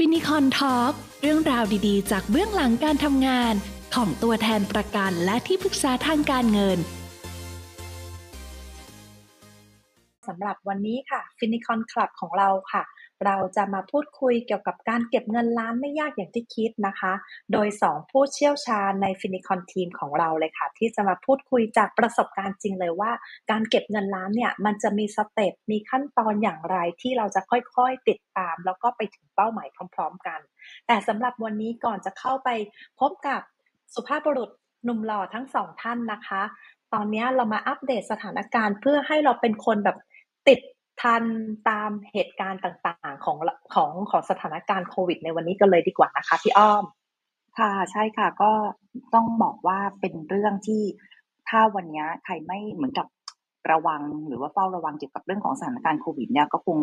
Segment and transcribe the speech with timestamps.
[0.00, 0.92] ฟินิคอนทอล์ก
[1.22, 3.54] เรื่องราวดีๆ จากเบื้องหลังการทำงาน
[3.94, 6.78] ของตัวแทนประกันและที่ปรึกษาทางการเงิน
[10.28, 12.82] สำหรับวันนี้ค่ะฟินิคอนคลับของเราค่ะ
[13.24, 17.12] เราจะมาพูดคุยเกี่ยวกับการเก็บเงินล้านไม่ยากอย่างที่คิดนะคะ
[17.52, 23.10] โดย 2 ผู้เชี่ยวชาญในฟินิคอนทีมของเราเลยค่ะ ที่จะมาพูดคุยจากประสบการณ์จริงเลยว่า
[23.50, 30.40] การเก็บเงินล้านเนี่ย มันจะมี step มีขั้นตอนอย่างไรที่เราจะค่อยๆติดตาม แล้วก็ไปถึงเป้าหมายพร้อม ๆ กัน
[30.86, 32.48] แต่สำหรับวันนี้ก่อนจะเข้าไป
[33.00, 33.40] พบกับ
[33.94, 34.50] สุภาพบุรุษ
[34.84, 36.42] หนุ่มหล่อทั้งสองท่านนะคะ
[36.94, 39.96] ตอนนี้เรามาอัปเดตสถานการณ์เพื่อให้เราเป็นคนแบบ
[40.48, 40.60] ติด
[41.06, 41.24] ทัน
[41.68, 43.36] ตามเหตุการณ์ต่างๆของ
[43.74, 46.84] ของของสถานการณ์โควิด ในวันนี้กันเลยดีกว่านะคะพี่อ้อม
[47.58, 48.52] ค่ะใช่ค่ะก็
[49.14, 50.82] ต้องบอกว่าเป็นเรื่องที่
[51.48, 53.06] ถ้าวันนี้ใครไม่เหมือนกับ
[53.70, 56.78] ระวังหรือว่าเฝ้าระวังเกี่ยวกับเรื่องของสถานการณ์โควิดเนี่ยก็คง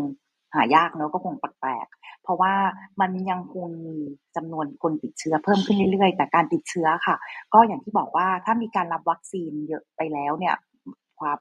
[0.56, 2.54] หายากเนอะก็คงแปลกๆเพราะว่า
[3.02, 3.98] มันยังคงมี
[4.36, 7.16] จำนวนคนติดเชื้อเพิ่มขึ้นเรื่อยๆ แต่การติดเชื้อค่ะ
[7.54, 10.56] ก็อย่างที่บอกว่าถ้ามีการรับวัคซีนเยอะไปแล้วเนี่ย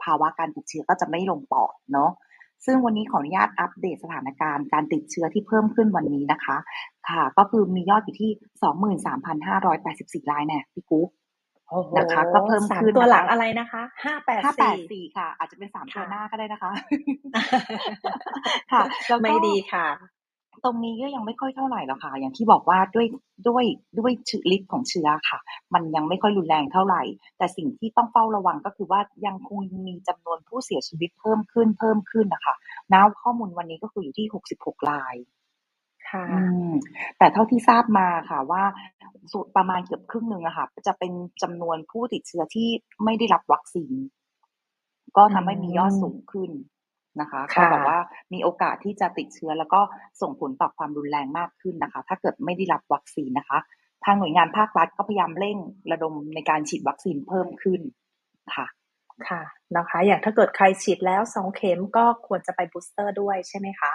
[0.05, 2.11] ภาวะการติดเชื้อก็จะไม่ลงปอดเนาะ
[2.66, 6.56] ซึ่งวันนี้ขออนุญาตอัปเดตสถานการณ์การติดเชื้อที่เพิ่มขึ้นวันนี้นะคะ
[7.08, 8.30] ค่ะ ก็คือมียอดอยู่ที่
[10.24, 11.08] 23,584รายแน่พี่กุ๊ก
[11.98, 14.42] นะคะ ก็เพิ่มขึ้นตัวหลังอะไรนะคะห้าแปด
[14.92, 16.70] สี่ค่ะ อาจจะเป็นสามตัวหน้าก็ได้นะคะ
[18.72, 18.83] ค่ะ
[19.22, 19.86] ไม่ดีค่ะ
[20.64, 23.06] ตรงนี้ก็ยังไม่ค่อยเท่าไหร่หรอกค่ะ อย่างที่บอกว่าด้วย
[23.48, 23.64] ด้วย
[23.98, 25.39] ด้วยชื้อฤทธิ์ของเชื้อค่ะ
[25.75, 27.03] มันยังไม่ค่อยรุนแรงเท่าไหร่
[27.39, 32.55] แต่สิ่งที่ต้องเฝ้าระวังก็คือว่ายังคงมีจำนวนผู้เสียชีวิตเพิ่มขึ้นเพิ่มขึ้นนะคะ
[32.92, 35.14] น้าข้อมูลวันนี้ก็คืออยู่ที่หกสิบหกราย
[36.11, 36.25] ค่ะ
[37.19, 38.62] แต่เท่าที่ทราบมาค่ะว่า
[39.56, 42.69] ประมาณเกือบครึ่งหนึ่งอะค่ะ จะเป็นจำนวนผู้ติดเชื้อที่
[43.05, 43.92] ไม่ได้รับวัคซีน
[45.17, 46.50] ก็ทำให้มียอดสูงขึ้น
[47.20, 47.98] นะคะก็บอกว่า
[48.32, 49.80] มีโอกาสที่จะติดเชื้อ แล้วก็
[50.20, 53.58] ส่งผลต่อความรุนแรงมากขึ้นนะคะ ถ้าเกิดไม่ได้รับวัคซีนนะคะ
[54.05, 55.58] ทางหน่วยงานภาครัฐก็พยายามเร่ง
[55.92, 57.80] ระดมในการฉีดวัคซีนเพิ่มขึ้น
[58.56, 58.66] ค่ะ
[59.28, 59.42] ค่ะ
[59.77, 63.92] นะคะ อย่างถ้าเกิดใครฉีดแล้วสองเข็มก็ควรจะไป booster ด้วยใช่ไหมคะ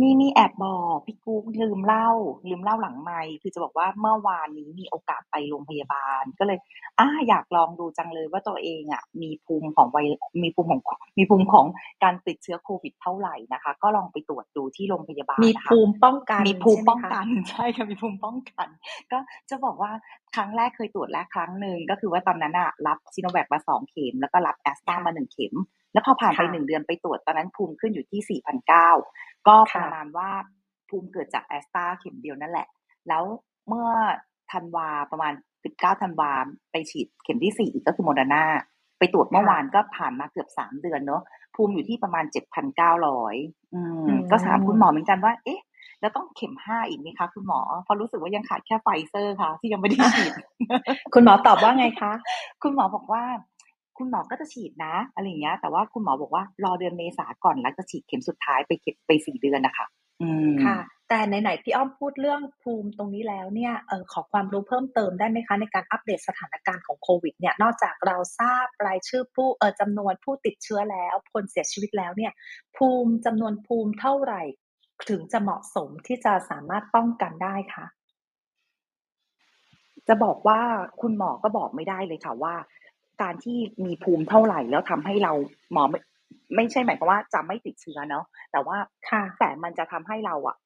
[0.00, 2.08] นี่ นี่แอบบอกพี่กุ๊กลืมเล่า
[2.48, 6.58] ลืมเล่าหลังไม่คือจะบอกว่าเมื่อวานนี้มีโอกาสไปโรงพยาบาล ก็เลย
[6.98, 9.98] อ่าอยากลองดูจังเลยว่าตัวเองอะ มีภูมิของไว
[10.42, 10.80] มีภูมิของ
[11.18, 11.66] มีภูมิของ
[12.04, 18.68] การติดเชื้อโควิดเท่าไหร่นะคะ ก็ลองไปตรวจดูที่โรงพยาบาลมีภูมิป้องกันมีภูมิป้องกันใช่ค่ะมีภูมิป้องกัน
[19.12, 19.18] ก็
[19.50, 19.92] จะบอกว่า
[20.36, 25.54] ครั้งแรกเคยตรวจแล้วครั้งหนึ่งก็คือว่าตอนนั้นอะรับซีโนแวคมาสองเข็ม แล้วก็รับแอสตรามาหนึ่งเข็ม
[25.92, 28.90] แล้วพอผ่านไปหนึ่งเดือนไปตรวจตอนนั้นภูมิขึ้นอยู่ที่สี่พันเก้า
[29.48, 30.30] ก็ประมาณว่า
[30.88, 32.68] ภูมิเกิดจากแอสตราเข็มเดียวนั่นแหละ
[33.08, 33.24] แล้ว
[33.68, 33.88] เมื่อ
[34.52, 35.32] ธันวาประมาณ
[35.66, 36.32] 19ธันวา
[36.70, 38.44] ไปฉีดเข็มที่สี่ก็คือโมเดอร์นา
[38.98, 41.22] ไปตรวจเมื่อวานก็ผ่านมาเกือบสามเดือนเนาะ
[41.54, 43.36] ภูมิอยู่ที่ประมาณเจ็ดพันเก้าร้อย
[44.30, 45.62] ก็ถามคุณหมอเหมือนกันว่า เอ๊ะ
[46.00, 50.32] แล้วต้องเข็มห้าอีกไหมคะคุณหมอเพราะรู้สึกว่ายังขาดแค่ไฟเซอร์ค่ะ ที่ยังไม่ได้ฉีด
[51.14, 52.12] คุณหมอตอบว่าไงคะ
[52.62, 53.22] คุณหมอบอกว่า
[53.98, 59.86] คุณหมอก็จะฉีดนะอะไรอย่างเงี้ย แต่ว่าคุณหมอบอกว่ารอเดือนเมษาก่อนแล้วจะฉีดเข็มสุดท้ายไปเข็มไปสี่เดือนนะคะ
[60.64, 72.32] ค่ะ แต่ไหนๆพี่อ้อมพูดเรื่องภูมิตรงนี้แล้วเนี่ยเออขอความรู้เพิ่มเติมได้ไหมคะ ในการอัปเดตสถานการณ์ของโควิดเนี่ยนอกจากเราทราบรายชื่อผู้เออจำนวนผู้ติดเชื้อแล้วคนเสียชีวิตแล้วเนี่ย
[72.76, 74.42] ภูมิจำนวนภูมิเท่าไหร่
[75.08, 77.86] ถึงจะเหมาะสมที่จะสามารถป้องกันได้คะ
[80.08, 80.60] จะบอกว่า
[81.00, 82.54] คุณหมอก็บอกไม่ได้เลยค่ะว่า
[83.22, 85.32] การที่มีภูมิเท่าไหร่แล้วทำให้เรา
[85.72, 85.84] หมอ
[86.56, 88.76] ไม่ใช่หมายความว่าจะไม่ติดเชื้อเนาะแต่ว่า
[89.08, 90.56] ค่ะแต่มันจะทำให้เราอะ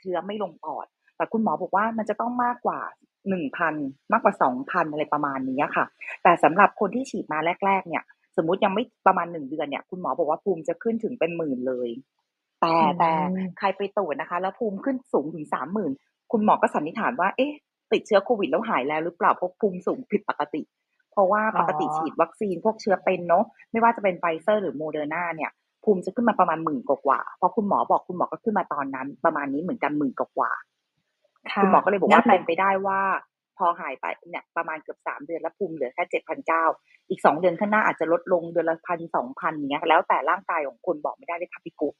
[0.00, 0.86] เชื้อไม่ลงปอด
[1.16, 2.80] แต่คุณหมอบอกว่ามันจะต้องมากกว่า
[3.28, 3.74] หนึ่งพัน
[4.12, 5.84] มากกว่าสองพันอะไรประมาณนี้ค่ะ
[6.22, 8.04] แต่สำหรับคนที่ฉีดมาแรก ๆ เนี่ย
[8.36, 11.88] สมมุติยังไม่ประมาณหนึ่งเดือนเนี่ย คุณหมอบอกว่าภูมิจะขึ้นถึงเป็นหมื่นเลย
[12.60, 13.12] แต่แต่
[13.58, 15.92] ใครไปตรวจนะคะ แล้วภูมิขึ้นสูงถึงสามหมื่น
[16.32, 17.52] คุณหมอก็สันนิษฐานว่า เอ๊ะ
[17.92, 20.62] ติดเชื้อโควิดแล้วหายแล้วหรือเปล่าเพราะภูมิสูงผิดปกติ
[21.18, 25.50] เพราะว่าปกติฉีดวัคซีนพวกเชื้อเป็นเนาะไม่ว่าจะเป็นไฟเซอร์หรือโมเดอร์นาเนี่ย
[25.84, 30.52] ภูมิจะขึ้นมาประมาณหมื่นกว่าเพราะคุณหมอบอกคุณหมอก็ขึ้นมาตอนนั้น ประมาณนี้เหมือนกันหมื่นกว่า
[31.62, 33.00] คุณหมอก็เลยบอกว่าเป็นไปได้ว่า
[33.58, 36.64] พอหายไปเนี่ยประมาณเกือบสามเดือนแล้วภูมิเหลือแค่เจ็ดพันเก้า
[37.10, 41.94] อีกสองเดือนข้างหน้าอาจจะลดลงเดือนละพันสองพันเนี้ยแล้วแต่ร่างกายของคนบอกไม่ได้เลยค่ะพี่กุ๊ก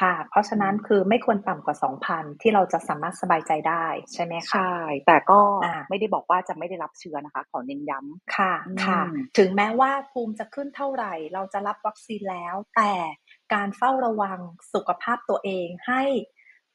[0.00, 1.76] ค่ะ เพราะฉะนั้นคือไม่ควรต่ำกว่า
[2.08, 4.76] 2,000 ที่เราจะสามารถสบายใจได้ใช่ไหมคะ ใช่
[5.06, 5.40] แต่ก็
[5.88, 8.54] ไม่ได้บอกว่าจะไม่ได้รับเชื้อนะคะ ขอเน้นย้ำค่ะ
[8.84, 9.00] ค่ะ
[9.38, 12.94] ถึงแม้ว่าภูมิจะขึ้นเท่าไหร่ เราจะรับวัคซีนแล้ว แต่
[13.54, 14.38] การเฝ้าระวัง
[14.74, 16.02] สุขภาพตัวเองให้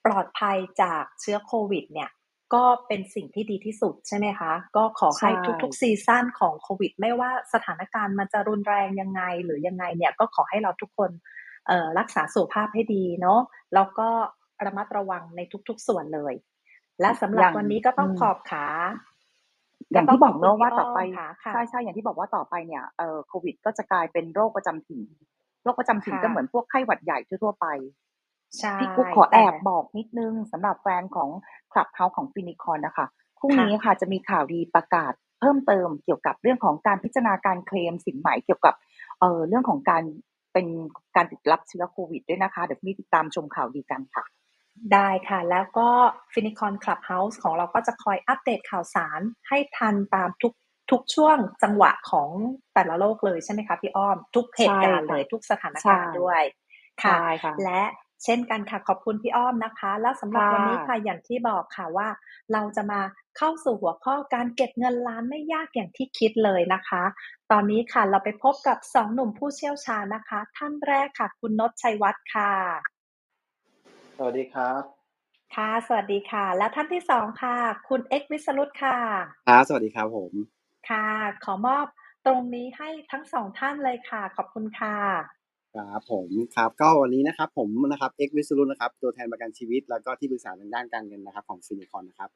[0.06, 2.12] ปลอดภัยจากเชื้อโควิดเนี่ย
[2.56, 5.32] ก็เป็นสิ่งที่ดีที่สุดใช่ไหมคะ ก็ขอให้
[5.64, 11.12] ทุกๆซีซั่นของโควิด ไม่ว่าสถานการณ์มันจะรุนแรงยังไงหรือยังไงเนี่ยก็ขอให้เราทุกคน
[12.00, 13.40] รักษาสุขภาพให้ดีเนาะ
[13.74, 14.08] แล้วก็
[14.66, 16.34] ระมัดระวังในทุกๆส่วนเลย
[17.02, 18.66] และสำหรับวันนี้ก็ต้องขอบขา
[19.92, 25.02] อย่างที่บอกเนอะว่าต่อไปค่ะค่ะใช่ใช่อย่างที่บอกว่าต่อไปเนี่ยเอ่อโควิด ก็จะกลายเป็นโรคประจำถิ่น
[25.64, 27.68] โรคประจำถิ่นค่ะก็เหมือนพวกไข้หวัดใหญ่ทั่วๆไป
[28.60, 31.30] ใช่พี่กุ๊กขอแอบแต่บอกนิดนึงสำหรับแฟนของ
[31.72, 33.08] คลับเฮาของฟินิคอนนะคะ
[33.40, 38.74] พรุ่งนี้ค่ะจะมีข่าวดีประกาศเพิ่มเติมเกี่ยวกับเรื่องของการพิจารณาการเคลมสินใหม่เกี่ยวกับ
[39.20, 40.04] เอ่อเรื่องของการ
[40.54, 40.68] เป็น
[41.16, 44.26] การติดรับเชื้อโควิดด้วยนะคะ เดี๋ยวมีติดตามชมข่าวดีกันค่ะ
[44.94, 45.90] ได้ค่ะ แล้วก็
[46.34, 50.54] Finicon Clubhouse ของเราก็จะคอยอัปเดตข่าวสารให้ทันตามทุก
[50.92, 52.30] ทุกช่วงจังหวะของ
[52.74, 56.44] แต่ละโลกเลยใช่ไหมคะพี่อ้อม ทุกเหตุการณ์ใช่ค่ะเลยทุกสถานการณ์ใช่ด้วย
[57.04, 57.84] ค่ะใช่ค่ะและ
[58.24, 62.08] เช่นกันค่ะขอบคุณพี่อ้อมนะคะ แล้วสำหรับค่ะวันนี้ค่ะอย่างที่บอกค่ะว่า
[62.54, 63.02] เราจะมา
[63.38, 67.04] เข้าสู่หัวข้อการเก็บเงินล้านไม่ยากอย่างที่คิดเลยนะคะ
[67.52, 72.52] ตอนนี้ค่ะเราไปพบกับสองหนุ่มผู้เชี่ยวชาญนะคะ ท่านแรกค่ะ คุณนชชัยวัฒน์ค่ะ
[74.18, 74.82] สวัสดีครับ
[75.56, 77.56] ค่ะ สวัสดีค่ะ และท่านที่สองค่ะ
[77.90, 78.98] คุณเอ็กซ์วิสรุตค่ะ
[79.50, 80.32] ครับสวัสดีครับผม
[80.90, 81.08] ค่ะ
[81.46, 81.86] ขอมอบ
[82.26, 84.96] ตรงนี้ให้ทั้งสองท่านเลยค่ะ ขอบคุณค่ะ
[85.76, 92.30] ครับผมครับก็วันนี้นะครับผมนะครับเอ็กวิสรุนะครับตัวแทนประกันชีวิต แล้วก็ที่ปรึกษาทางด้านการเงินนะครับของฟินิคอนนะครับ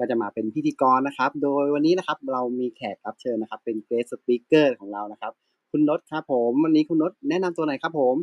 [0.00, 5.32] ก็จะมาเป็นพิธีกรนะครับ โดยวันนี้นะครับเรามีแขกรับเชิญนะครับ เป็นเกรสสปีกเกอร์ของเรานะครับ
[5.70, 8.16] คุณนศครับผมวันนี้คุณนศแนะนำตัวหน่อยครับผม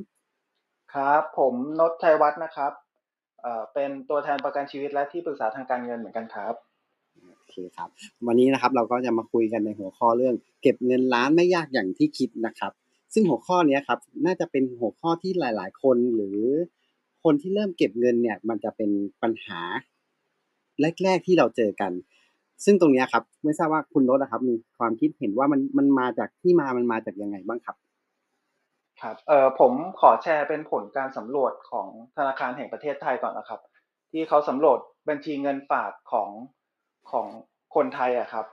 [0.94, 2.72] ครับ ผมนศชัยวัฒน์นะครับ
[3.42, 6.54] เอ่อเป็นตัวแทนประกันชีวิตและที่ปรึกษาทางการเงินเหมือนกันครับ
[7.38, 7.90] โอเคครับ
[8.28, 12.72] วันนี้นะครับเราก็จะมาคุยกันในหัวข้อเรื่อง เก็บเงินล้านไม่ยากอย่างที่คิดนะครับ
[13.14, 16.40] ซึ่งหัวข้อเนี้ยครับ น่าจะเป็นหัวข้อที่หลาย ๆ คนหรือ
[17.24, 18.90] คนที่เริ่มเก็บเงินเนี่ย มันจะเป็น
[19.22, 19.62] ปัญหา
[21.04, 21.92] แรก ๆที่เราเจอกัน
[22.66, 27.76] ซึ่งตรงนี้ครับ ไม่ทราบว่าคุณรถนะครับ มีความคิดเห็นว่ามันมันมาจากที่มามันมาจากยังไงบ้างครับ
[29.02, 31.88] ครับเออผมขอแชร์เป็นผลการสำรวจของ
[32.18, 33.62] ธนาคารแห่งประเทศไทยก่อนนะครับ
[34.12, 34.80] ที่เขาสำรวจ
[35.10, 36.30] บัญชีเงินฝากของ
[37.12, 37.26] ของ
[37.76, 38.46] คนไทยอะครับ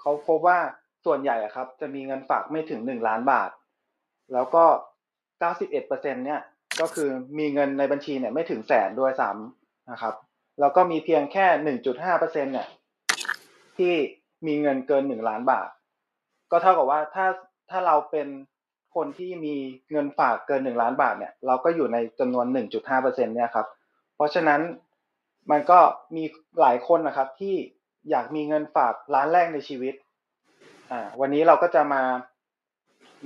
[0.00, 0.58] เขาพบว่า
[1.04, 3.50] ส่วนใหญ่อะครับ จะมีเงินฝากไม่ถึงหนึ่งล้านบาท
[4.32, 4.64] แล้วก็
[5.44, 6.40] 91%เนี่ย
[6.80, 10.14] ก็คือมีเงินในบัญชีเนี่ยไม่ถึงแสนด้วยซ้ำนะครับ
[10.60, 11.46] แล้วก็มีเพียงแค่
[11.78, 12.68] 1.5%เนี่ย
[13.76, 13.94] ที่
[14.46, 15.68] มีเงินเกินหนึ่งล้านบาท
[16.50, 17.26] ก็เท่ากับว่าถ้า
[17.70, 18.28] ถ้าเราเป็น
[18.94, 19.54] คนที่มี
[19.92, 23.66] เงินฝากเกินหนึ่งล้านบาทเนี่ย เราก็อยู่ในจำนวน 1.5%เนี่ยครับ
[24.16, 24.60] เพราะฉะนั้น
[25.50, 25.80] มันก็
[26.16, 26.24] มี
[26.60, 27.54] หลายคนนะครับที่
[28.10, 29.94] อยากมีเงินฝากล้านแรกในชีวิต
[30.90, 32.02] อ่า วันนี้เราก็จะมา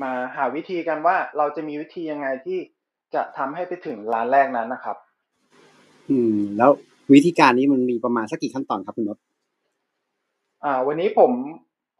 [0.02, 2.58] มาหาวิธีกันว่าเราจะมีวิธียังไงที่
[3.14, 4.96] จะทำให้ไปถึงล้านแรกนั้นนะครับ
[6.10, 6.70] อืม แล้ว
[7.12, 9.18] วิธีการนี้มันมีประมาณสักกี่ขั้นตอนครับคุณนศ
[10.64, 11.32] อ่า วันนี้ผม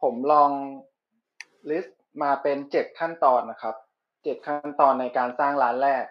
[0.03, 0.51] ผมลอง
[1.69, 3.75] ลิสต์มาเป็นเจ็ดขั้นตอนนะครับ
[4.23, 6.05] เจ็ดขั้นตอนในการสร้างร้านแรก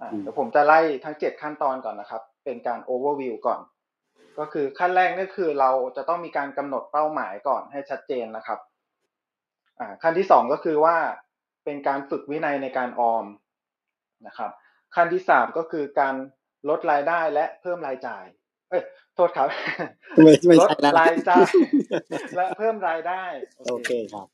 [0.00, 3.60] อ่าเดี๋ยวผมจะไล่ทั้งเจ็ดขั้นตอนก่อนนะครับ เป็นการ overview ก่อน
[4.38, 8.58] ก็คือขั้นแรกนี่คือเราจะต้องมีการกำหนดเป้าหมายก่อนให้ชัดเจนนะครับ
[9.80, 10.96] อ่าขั้นที่สองก็คือว่า
[11.64, 13.24] เป็นการฝึกวินัยในการออม
[14.26, 14.50] นะครับ
[14.94, 16.14] ขั้นที่สามก็คือการ
[16.68, 18.24] ลดรายได้และเพิ่มรายจ่าย
[18.70, 18.82] เอ้ย
[19.14, 19.48] โทษครับ
[20.24, 21.48] ไม่ไม่ลดใช่แล้วรายจ่าย
[22.36, 23.22] และเพิ่มรายได้
[23.66, 24.26] โอเคครับ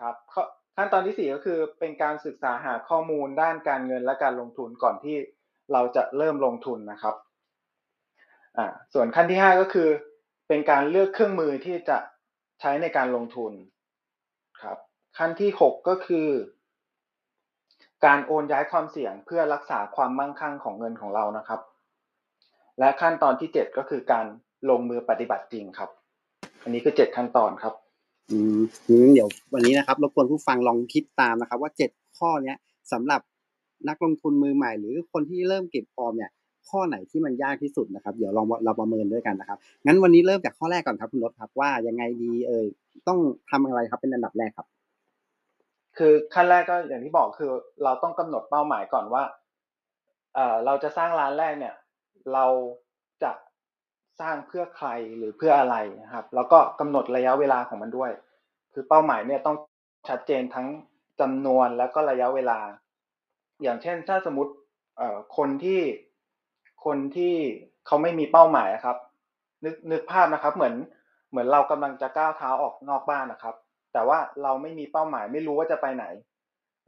[0.00, 0.42] ครับข้อ
[0.76, 5.16] ขั้นตอนที่สี่ก็คือเป็นการศึกษาหาข้อมูลด้านการเงินและการลงทุนก่อนที่
[5.72, 7.14] เราจะเริ่มลงทุนนะครับ
[8.58, 9.88] อ่าส่วนขั้นที่ห้าก็คือ
[10.48, 11.98] เป็นการเลือกเครื่องมือที่จะ
[12.60, 13.52] ใช้ในการลงทุน
[14.62, 14.78] ครับ
[15.18, 16.28] ขั้นที่หกก็คือ
[18.04, 21.60] การโอนย้ายความเสี่ยงเพื่อรักษาความมั่งคั่งของเงินของเรานะครับ
[22.78, 24.26] และขั้นตอนที่เจ็ดก็คือการ
[24.70, 25.90] ลงมือปฏิบัติจริงครับ
[26.62, 27.74] อันนี้คือเจ็ดขั้นตอนครับ
[28.30, 28.58] อืม
[29.14, 32.56] เดี๋ยววันนี้นะครับรบกวนผู้ฟังลองคิดตามนะครับ ว่าเจ็ดข้อเนี้ย
[32.92, 33.20] สำหรับ
[33.88, 36.30] นักลงทุนมือใหม่ หรือคนที่เริ่มเก็บออมเนี่ย
[36.68, 42.66] ข้อไหนที่มันยากที่สุดนะครับ เดี๋ยวลองเราประเมินด้วยกันนะครับงั้นวันนี้เริ่มจากข้อแรกก่อนครับคุณรถครับว่ายังไงดีเอ่ย
[43.08, 43.18] ต้อง
[43.50, 44.66] ทำอะไรครับเป็นอันดับแรกครับ
[45.98, 47.50] คือขั้นแรกก็อย่างที่บอกคือ
[47.84, 49.24] เราต้องกำหนดเป้าหมายก่อนว่า
[50.34, 51.74] เอ่อเราจะสร้างร้านแรกเนี่ย
[52.32, 52.46] เรา
[53.22, 53.32] จะ
[54.20, 58.10] สร้างเพื่อใครหรือเพื่ออะไรนะครับ แล้วก็กำหนดระยะเวลาของมันด้วย
[58.72, 59.56] คือเป้าหมายเนี่ยต้อง
[60.08, 60.66] ชัดเจนทั้ง
[61.20, 62.58] จำนวนแล้วก็ระยะเวลา
[63.62, 64.52] อย่างเช่นถ้าสมมติ
[64.96, 65.80] เอ่อคนที่
[66.84, 67.34] คนที่
[67.86, 68.96] เขาไม่มีเป้าหมายอะครับ
[69.64, 70.74] นึกนึกภาพนะครับ เหมือน
[71.30, 73.54] เหมือนเรากำลังจะก้าวเท้าออกนอกบ้านนะครับ
[73.98, 76.04] แต่ว่าเราไม่มีเป้าหมายไม่รู้ว่าจะไปไหน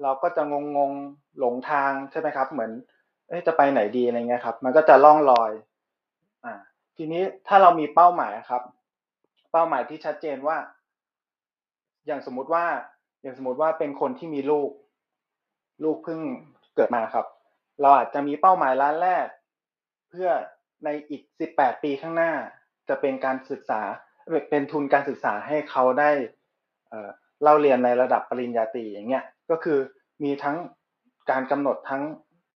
[0.03, 2.71] เราก็จะงงงๆหลงทางใช่ไหมครับ เหมือน
[3.29, 5.53] เอ๊ะจะไปไหนดีอะไรเงี้ยครับ มันก็จะล่องลอย
[6.45, 6.55] อ่า
[6.97, 8.63] ทีนี้ถ้าเรามีเป้าหมายครับ
[9.53, 10.57] เป้าหมายที่ชัดเจนว่า
[12.07, 12.65] อย่างสมมุติว่า
[13.23, 14.71] อย่างสมมติว่าเป็นคนที่มีลูก
[15.85, 16.21] ลูกเพิ่ง
[16.75, 17.27] เกิดมาครับ
[17.81, 19.27] เราอาจจะมีเป้าหมายร้านแรก
[20.11, 20.31] เพื่อ
[20.85, 22.33] ในอีกสิบแปดปีข้างหน้า
[22.89, 23.81] จะเป็นการศึกษา
[24.51, 26.11] เป็นทุนการศึกษาให้เขาได้
[27.43, 29.79] เล่าเรียนในระดับปริญญาตรีอย่างเงี้ยก็คือ
[30.25, 30.57] มีทั้ง
[31.31, 32.03] การกำหนดทั้ง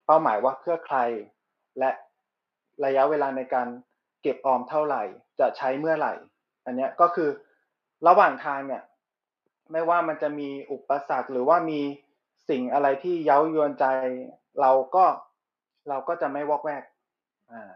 [0.06, 0.98] เป้าหมายว่าเพื่อใคร
[1.80, 1.90] และ
[2.86, 3.68] ระยะเวลาในการ
[4.22, 5.04] เก็บออมเท่าไหร่
[5.40, 6.14] จะใช้เมื่อไหร่
[6.66, 7.30] อันนี้ก็คือ
[8.08, 8.84] ระหว่างทางเนี่ย
[9.72, 11.82] ไม่ว่ามันจะมีอุปสรรคหรือว่ามี
[12.50, 13.86] สิ่งอะไรที่เย้ายวนใจ
[14.62, 15.06] เราก็
[15.90, 16.84] เราก็จะไม่วอกแวก
[17.52, 17.72] อ่า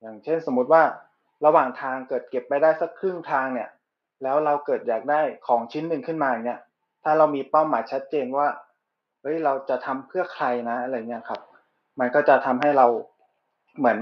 [0.00, 0.82] อย่างเช่นสมมุติว่า
[1.44, 3.68] ระหว่างทางเกิดเก็บไปได้สักครึ่งทางเนี่ย
[4.22, 6.60] แล้วเราเกิดอยากได้ของชิ้นหนึ่งขึ้นมาเนี่ย
[7.04, 8.48] ถ้าเรามีเป้าหมายชัดเจนว่า
[9.22, 11.40] เฮ้ยเราจะทำเพื่อใครนะอะไรเงี้ยครับ
[12.00, 12.86] มันก็จะทำให้เรา
[13.78, 13.98] เหมือน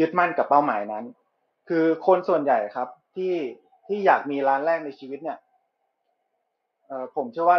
[0.00, 1.04] ยึดมั่นกับเป้าหมายนั้น
[1.68, 3.34] คือคนส่วนใหญ่ครับที่
[3.86, 5.38] ที่อยากมีร้านแรกในชีวิตเนี่ย
[6.86, 7.58] เออผมเชื่อว่า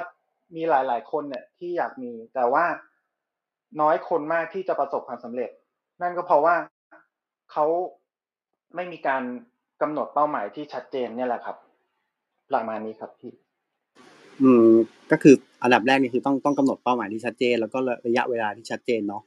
[0.55, 2.65] มีหลาย ๆ คนเนี่ยที่อยากมี แต่ว่า
[3.81, 5.49] น้อยคนมากที่จะประสบความสำเร็จ
[6.01, 6.55] นั่นก็เพราะว่า
[7.51, 7.65] เขา
[8.75, 9.23] ไม่มีการ
[9.85, 11.57] กำหนดเป้าหมายที่ชัดเจนเนี่ยแหละครับ
[12.51, 13.31] ประมาณนี้ครับพี่
[14.41, 14.71] อืม
[15.11, 17.77] ก็คืออันดับแรกนี่คือต้องต้องกำหนดเป้าหมายที่ชัดเจน แล้วก็
[18.07, 19.23] ระยะเวลาที่ชัดเจนเนาะ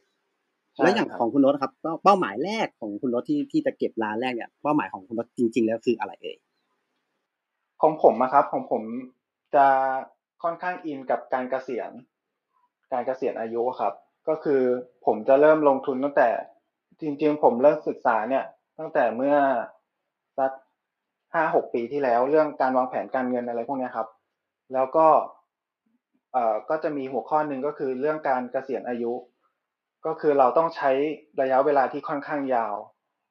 [0.83, 1.73] แล้วอย่างของคุณรถครับ
[2.05, 6.37] เป้าหมายแรกของคุณรถที่ที่จะเก็บร้านแรกเนี่ยเป้าหมายของคุณรถจริง ๆ แล้วคืออะไรเอ่ย
[7.83, 8.83] ของผมนะครับ ของผม
[9.55, 9.67] จะ
[10.43, 11.91] ค่อนข้างอินกับการเกษียณ
[12.93, 13.95] การเกษียณอายุครับ
[14.29, 14.62] ก็คือ
[15.07, 16.29] ผมจะเริ่มลงทุนตั้งแต่
[17.00, 18.45] จริง ๆ ผมเริ่มศึกษาเนี่ย
[18.79, 19.37] ตั้งแต่เมื่อ
[20.38, 20.50] สัก
[21.35, 24.09] ห้าหกปีที่แล้ว เรื่องการวางแผนการเงินอะไรพวกนี้ครับ
[24.75, 25.07] แล้วก็
[26.33, 29.12] เอ่อก็จะมีหัวข้อหนึ่งก็คือเรื่องการเกษียณอายุ
[30.07, 30.90] ก็คือเราต้องใช้
[31.40, 32.75] ระยะเวลาที่ค่อนข้างยาว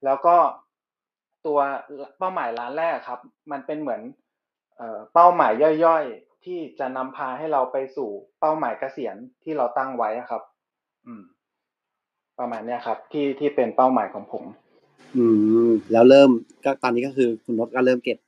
[0.05, 0.35] แล้วก็
[1.45, 1.59] ตัว
[2.17, 3.19] เป้าหมายล้านแรกครับ
[3.51, 4.01] มันเป็นเหมือน
[5.13, 5.51] เป้าหมาย
[5.85, 8.09] ย่อยๆ ที่จะนำพาให้เราไปสู่
[8.39, 10.41] เป้าหมายเกษียณที่เราตั้งไว้ครับ
[11.05, 11.23] อืม
[12.39, 14.43] ประมาณนี้ครับ ที่ที่เป็นเป้าหมายของผม
[15.15, 15.25] อื
[15.67, 16.29] มแล้วเริ่ม
[16.65, 18.19] ก็ตอนนี้ก็คือคุณนศก็เริ่มเก็บ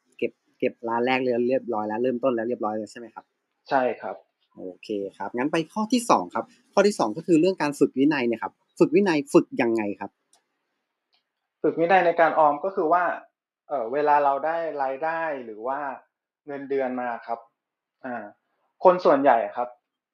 [0.59, 3.25] เก็บร้านแรกเรียเรียบร้อยแล้วเริ่มต้นแล้วเรียบร้อยแล้วใช่ไหมครับ
[3.69, 4.15] ใช่ครับ
[4.57, 10.11] โอเคครับงั้นไปข้อที่สองครับ ข้อที่สองก็คือเรื่องการฝึกวินัยเนี่ยครับ ฝึกวินัยฝึกยังไงครับ
[11.61, 13.03] ฝึกวินัยในการออมก็คือว่า
[13.67, 15.79] เออเวลาเราได้รายได้หรือว่า
[16.47, 17.39] เงินเดือนมาครับ
[18.05, 18.23] อ่า
[18.83, 19.69] คนส่วนใหญ่ครับ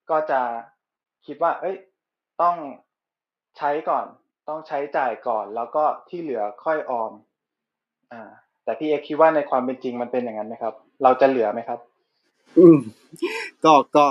[0.09, 0.41] ก็จะ
[1.25, 1.75] คิดว่า เอ้ย
[2.41, 2.55] ต้อง
[3.57, 4.05] ใช้ก่อน
[4.49, 7.11] ต้องใช้จ่ายก่อนแล้วก็ที่เหลือค่อยออม
[8.11, 8.29] อ่า
[8.63, 10.73] แต่พี่เอ็กคิดว่าในความเป็นจริงมันเป็นอย่างนั้นไหมครับ
[11.03, 11.79] เราจะเหลือไหมครับ
[12.57, 12.77] อืม
[13.65, 14.05] ก็ก็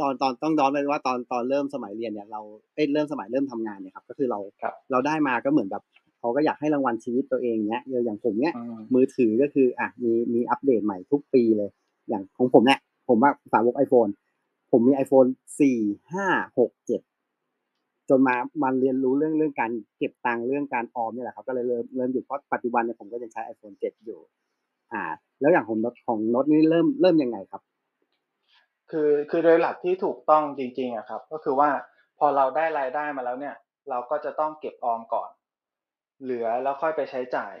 [0.00, 2.40] ตอนตอนต้องย้อนไปว่าตอนตอนเริ่มสมัยเรียนเนี่ยเรา
[2.74, 4.38] เอ้เริ่มสมัยเริ่มทำงานเนี่ยครับก็คือเรา
[4.90, 5.82] เราได้มาก็เหมือนแบบ
[6.20, 8.54] เขาก็อยากให้รางวัลชีวิตตัวเองเนี้ยอย่างผมเนี้ย
[8.94, 11.70] มือถือก็คืออะมีมีอัปเดตใหม่ทุกปีเลย
[12.08, 14.08] อย่างของผมเนี่ยผมว่าสาวกไอโฟน
[14.70, 15.28] ผมมี iPhone
[15.60, 15.78] สี่
[16.12, 16.26] ห้า
[16.58, 24.20] หกเจนมามันเรียนรู้เรื่องเรื่องการเก็บตังค์เรื่องการออมนี่แหละครับก็เลยเริ่มเริ่มอยู่เพราะปัจจุบันเนี่ยผมก็ยังใช้ iPhone 7 อยู่
[24.92, 25.02] อ่า
[25.40, 27.62] แล้วอย่างของนดของนดนี่เริ่มเริ่มยังไงครับ
[28.90, 31.70] คือคือโดยหลักที่ถูกต้องจริงๆอะครับ ก็คือว่า
[32.18, 33.54] พอเราได้รายได้มาแล้วเนี่ย
[33.90, 35.30] เราก็จะต้องเก็บออมก่อน
[36.22, 37.54] เหลือแล้วค่อยไปใช้จ่าย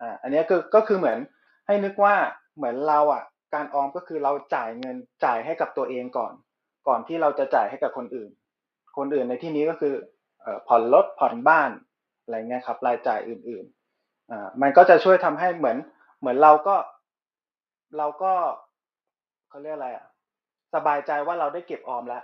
[0.00, 1.18] อ่าอันนี้คือก็คือเหมือน
[1.66, 2.14] ให้นึกว่า
[2.56, 3.22] เหมือนเราอะ
[3.54, 6.32] การออมก็คือเราจ่ายเงินจ่ายให้กับตัวเองก่อน
[6.88, 8.30] ก่อนที่เราจะจ่ายให้กับคนอื่น
[8.98, 9.94] คนอื่นในที่นี้ก็คือ
[10.68, 11.70] ผ่อนรถผ่อนบ้าน
[12.22, 15.76] อะไรเงี้ยครับรายจ่ายอื่นๆอ่ามันก็จะช่วยทำให้เหมือน
[16.20, 16.76] เหมือนเราก็
[17.98, 18.32] เราก็
[19.48, 20.06] เขาเรียกอะไรอะ
[20.74, 22.22] สบายใจว่าเราได้เก็บออมแล้ว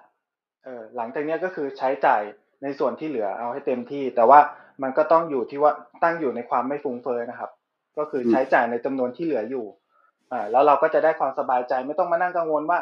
[0.65, 2.23] เออหลังจากนี้ก็คือใช้จ่าย
[2.63, 4.41] ในส่วนที่เหลือเอาให้เต็มที่ แต่ว่า
[4.83, 7.51] มันก็ต้องอยู่ที่ว่าตั้งอยู่ในความไม่ฟุ้งเฟ้อนะครับ
[7.99, 9.65] ก็คือใช้จ่ายในจำนวนที่เหลืออยู่
[10.33, 12.79] อ่าแล้วเราก็จะได้ความสบายใจไม่ต้องมานั่งกังวลว่า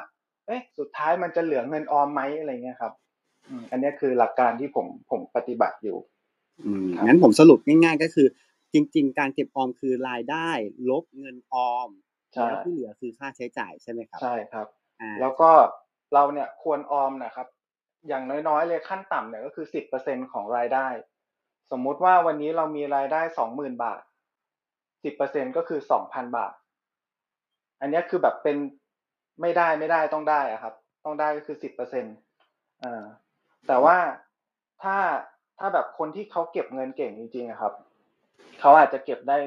[0.46, 2.92] เอ๊ะสุดท้ายมันจะเหลือเงินออมไหมอะไรเงี้ยครับ
[3.70, 5.98] อันนี้คือหลักการที่ผมผมปฏิบัติอยู่
[6.64, 8.26] อืมงั้นผมสรุปง่ายๆก็คือ
[8.72, 10.50] จริง ๆ การเก็บออมคือรายได้
[10.90, 11.90] ลบเงินออม
[12.46, 14.66] แล้วที่เหลือคือค่าใช้จ่ายใช่ไหมครับ ใช่ครับ
[15.20, 15.50] แล้วก็
[16.14, 17.46] เราเนี่ยควรออมนะครับ
[18.08, 20.86] อย่างน้อยๆเลยขั้นต่ำเนี่ยก็คือสิบเปอร์เซ็นของรายได้
[21.70, 24.02] สมมุติว่าวันนี้เรามีรายได้สองหมื่นบาท
[25.04, 26.52] สิบเปอร์เซ็นก็คือสองพันบาท
[27.80, 28.56] อันนี้คือแบบเป็น
[29.40, 32.14] ไม่ได้ไม่ได้ต้องได้อะครับ ต้องได้ก็คือสิบเปอร์เซ็นต์
[32.84, 33.04] อ่า
[33.68, 33.96] แต่ว่า
[34.82, 34.96] ถ้า
[35.58, 37.72] ถ้าแบบคนที่เขาเก็บเงินเก่งจริงๆครับ
[38.60, 39.38] เขาอาจจะเก็บได้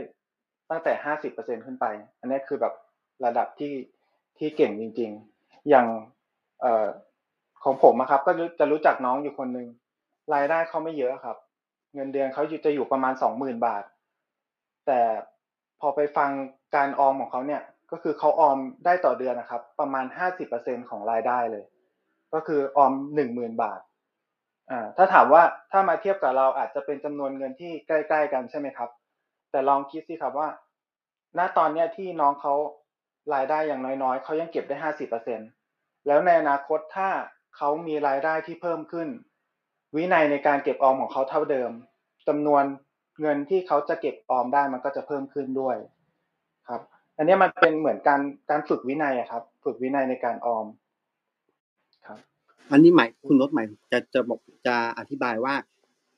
[0.69, 1.85] ตั้งแต่ห้าสิบเปอร์เซ็นขึ้นไป
[2.19, 2.73] อันนี้คือแบบ
[3.25, 3.73] ระดับที่
[4.37, 5.87] ที่เก่งจริง ๆ อย่าง
[6.61, 6.87] เอ่อ
[7.63, 9.67] ของผมนะครับ ก็จะรู้จักน้องอยู่คนหนึ่ง
[10.33, 11.37] รายได้เขาไม่เยอะครับ
[11.95, 13.83] เงินเดือนเขาจะอยู่ประมาณสองหมื่นบาท
[14.87, 15.01] แต่
[15.79, 16.29] พอไปฟัง
[16.75, 21.65] การออมของเขาเนี่ย ก็คือเขาออมได้ต่อเดือนนะครับ ประมาณห้าสิบเปอร์เซ็นของรายได้เลย
[22.33, 23.79] ก็คือออมหนึ่งหมื่นบาท
[24.97, 28.89] ถ้าถามว่าถ้ามาเทียบกับเราอาจจะเป็นจำนวนเงินที่ใกล้ ๆ กันใช่ไหมครับ
[29.51, 30.49] แต่ลองคิดสิครับว่า
[31.37, 32.53] ณตอนเนี้ยที่น้องเขา
[33.33, 35.39] รายได้อย่างน้อยๆเขายังเก็บได้ห้าสิบเปอร์เซ็น
[36.07, 37.09] แล้วในอนาคตถ้า
[37.57, 39.07] เขามีรายได้ที่เพิ่มขึ้น
[39.95, 41.71] วินัยในการเก็บออมของเขาเท่าเดิม
[42.27, 42.63] จำนวน
[43.21, 45.75] เงินที่เขาจะเก็บออมได้มันก็จะเพิ่มขึ้นด้วย
[46.69, 46.81] ครับ
[47.17, 50.65] อันนี้มันเป็นเหมือนการการฝึกวินัยครับ ฝึกวินัยในการออม
[52.71, 55.55] อันนี้หมายคุณนศหมายจะจะบอกจะอธิบายว่า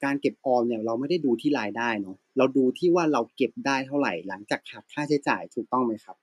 [0.04, 6.18] การเก็บออมเนี่ยเราไม่ได้ดูที่รายได้เนาะเราดูที่ว่าเราเก็บได้เท่าไหร่ หลังจากหักค่าใช้จ่ายถูกต้องไหมครับ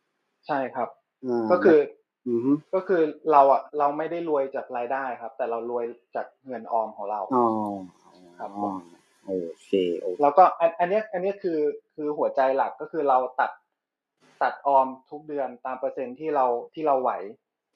[0.47, 1.78] ใช่ครับาก็คือ
[2.28, 3.02] อือฮึก็คือ
[3.33, 5.85] เราอะเราไม่ได้รวยจากรายได้ครับ แต่เรารวย
[6.16, 7.47] จากเงินออมของเราอ๋อ
[8.38, 8.75] ครับผม
[9.25, 11.61] โอเคโอเคแล้วก็อันอันเนี้ยอันเนี้ยคือ
[11.95, 13.50] คือหัวใจหลักก็คือเราตัด
[14.43, 17.11] ตัดออมทุกเดือนตามเปอร์เซ็นต์ที่เราที่เราไหว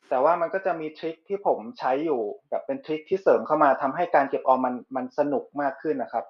[0.08, 6.24] แต่ว่ามันก็จะมีทริคที่ผมใช้อยู่แบบเป็นทริคที่เสริมเข้ามาทำให้การเก็บออมมันมันสนุกมากขึ้นนะครับ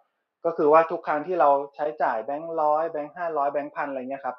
[0.44, 4.36] ก็คือว่าทุกครั้งที่เราใช้จ่ายแบงค์ร้อยแบงค์ห้าร้อยแบงค์พันอะไรเงี้ยครับ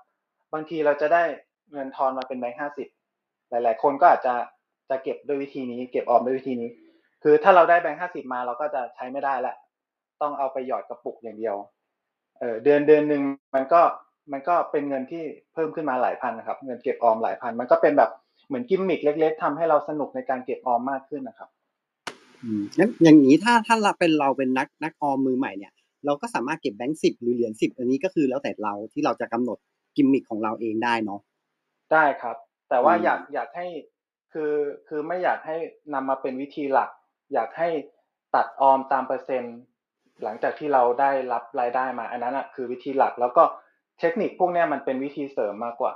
[0.54, 1.24] บางทีเราจะได้
[1.72, 2.88] เงินทอนมาเป็นแบงค์ห้าสิบ
[3.50, 4.34] หลาย ๆ คนก็อาจจะ
[4.90, 6.70] จะเก็บด้วยวิธีนี้เก็บออมด้วยวิธีนี้
[7.24, 9.56] คือถ้าเราได้แบงค์ห้าสิบมาเราก็จะใช้ไม่ได้ละ
[10.22, 11.56] ต้องเอาไปหยอดกระปุกอย่างเดียว
[12.40, 13.22] เออเดือนเดือนหนึ่ง
[13.56, 13.82] มันก็
[14.32, 18.12] มันก็เป็นเงินที่เพิ่มขึ้นมาหลายพันนะครับ เงินเก็บออมหลายพัน มันก็เป็นแบบ
[18.50, 21.50] เหมือนกิมมิคเล็ก ๆทำให้เราสนุกในการเก็บออมมากขึ้นนะครับ
[22.44, 25.74] อืมงั้นอย่างนี้ถ้าถ้าเราเป็นเราเป็นนักนักออมมือใหม่เนี่ย
[26.06, 29.58] เราก็สามารถเก็บแบงค์สิบหรือเหรียญสิบอันนี้ก็คือแล้วแต่เราที่เราจะกำหนด
[29.96, 31.20] กิมมิคของเราเองได้เนาะ
[31.94, 32.36] ได้ครับ
[32.70, 33.68] แต่ว่าอืมอยากอยากให้
[34.34, 34.54] คือ
[34.88, 35.58] คือไม่อยากให้
[35.94, 36.90] นำมาเป็นวิธีหลัก
[37.34, 37.70] อยากให้
[38.36, 39.58] ตัดออมตามเปอร์เซ็นต์
[40.24, 43.44] หลังจากที่เราได้รับรายได้มา อันนั้นอะคือวิธีหลักแล้วก็
[44.00, 45.94] เทคนิคพวกเนี้ยมันเป็นวิธีเสริมมากกว่า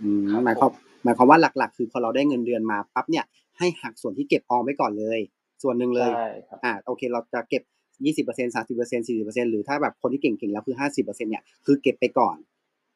[0.00, 3.24] อืมครับหมายความผม หมายความว่าหลักๆ คือพอเราได้เงินเดือนมาปั๊บเนี่ย
[3.58, 5.18] ให้หักส่วนที่เก็บออมไว้ก่อนเลย
[5.62, 7.62] ส่วนหนึ่งเลยใช่ครับอ่าโอเค เราจะเก็บ
[8.04, 12.36] ยี่สิบเปอร์เซ็นสามสิบเปอร์เซ็นสี่สิบเปอร์เซ็นหรือถ้าแบบคนที่เก่งๆแล้วคือห้าสิบเปอร์เซ็นเนี่ยคือเก็บไปก่อน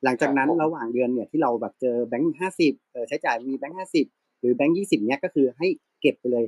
[0.04, 4.06] หลังจากนั้นครับผมระหว่างเดือนเนี่ยที่เราแบบเจอแบงค์ห้าสิบเออใช้จ่ายมีแบงค์ห้าสิบ
[4.40, 5.68] หรือแบงค์ยี่สิบเนี่ยก็คือให้
[6.00, 6.44] เก็บไปเลย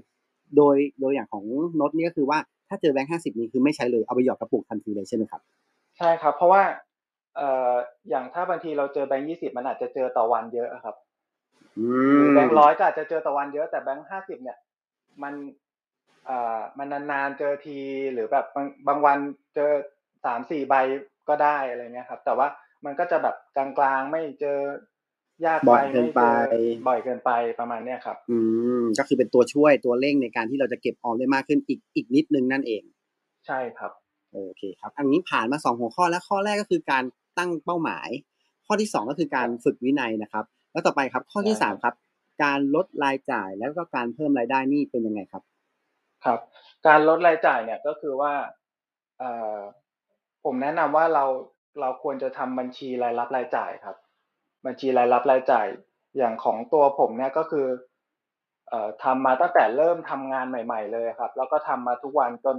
[0.56, 1.44] โดยโดยอย่างของ
[1.76, 5.40] โน้ตนี่ก็คือว่าถ้าเจอแบงค์ห้าสิบนี่คือไม่ใช้เลยเอาไปหยอดกระปุกทันทีเลยใช่ไหมครับ
[5.98, 6.62] ใช่ครับ เพราะว่า
[7.36, 7.72] เอ่อ
[8.08, 11.09] อย่างถ้าบางทีเราเจอแบงค์ยี่สิบมันอาจจะเจอต่อวันเยอะอะครับอืหรือม
[12.34, 14.58] แบงค์ร้อยก็อาจจะเจอต่อวันเยอะแต่แบงค์ห้าสิบเนี่ย
[15.22, 15.34] มัน
[16.26, 17.78] เอ่อมันนานๆเจอที
[18.12, 19.18] หรือแบบบางบางวัน
[19.54, 19.70] เจอ
[20.24, 20.74] สามสี่ใบ
[21.28, 22.46] ก็ได้อะไรเงี้ยครับ แต่ว่า
[22.84, 23.66] มันก็จะแบบกลา
[23.98, 24.58] งๆไม่เจอ
[25.46, 28.38] ยากบ่ไปอยเกินไม่ไปเจอบ่อยเกินไปประมาณเนี้ยครับ อื
[28.80, 32.82] มก็คือเป็นตัวช่วยตัวเร่งในการที่เราจะเก็บออมได้มากขึ้นอีกอีกนิดนึงนั่นเอง
[33.46, 33.92] ใช่ครับ
[34.32, 37.04] โอเคครับ อันนี้ผ่านมาสองหัวข้อแล้วข้อแรกก็คือการ
[37.38, 38.08] ตั้งเป้าหมาย
[38.66, 41.94] ข้อที่สองก็คือการฝึกวินัยนะครับ แล้วต่อไปครับ ข้อที่ได้ครับสามครับ
[42.42, 45.42] การลดรายจ่ายแล้วก็การเพิ่มรายได้นี่เป็นยังไงครับ
[46.24, 46.40] ครับ
[46.86, 48.32] การลดรายจ่ายเนี่ยก็คือว่า
[49.18, 49.58] เอ่อ
[50.44, 51.24] ผมแนะนำว่าเรา
[51.80, 53.96] เราควรจะทำบัญชีรายรับรายจ่ายครับ
[54.66, 55.66] บัญชีรายรับรายจ่าย
[56.18, 57.66] อย่างของตัวผมเนี่ยก็คือ
[58.68, 62.56] เอ่อทำมาตั้งแต่เริ่มทำงานใหม่ ๆ เลยครับ แล้วก็ทำมาทุกวันจน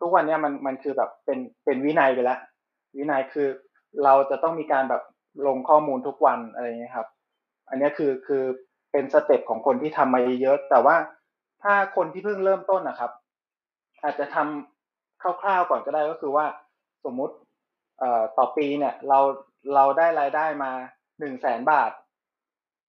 [0.00, 2.38] ทุกวันเนี้ยมันมันคือแบบเป็นเป็นวินัยไปแล้ว
[2.96, 3.48] วินัยคือ
[4.04, 5.02] เราจะต้องมีการแบบ
[5.46, 7.08] ลงข้อมูลทุกวันอะไรอย่างเงี้ยครับ
[7.70, 8.44] อันนี้คือคือ
[8.92, 10.96] เป็นสเต็ปของคนที่ทำมาเยอะ แต่ว่า
[11.62, 13.10] ถ้าคนที่เพิ่งเริ่มต้นนะครับ
[14.02, 16.46] อาจจะทำคร่าวๆก่อนก็ได้ก็คือว่า
[17.04, 17.34] สมมุติ
[17.98, 19.18] เอ่อต่อปีเนี่ยเรา
[19.74, 20.72] เราได้รายได้มา
[21.18, 21.90] หนึ่งแสนบาท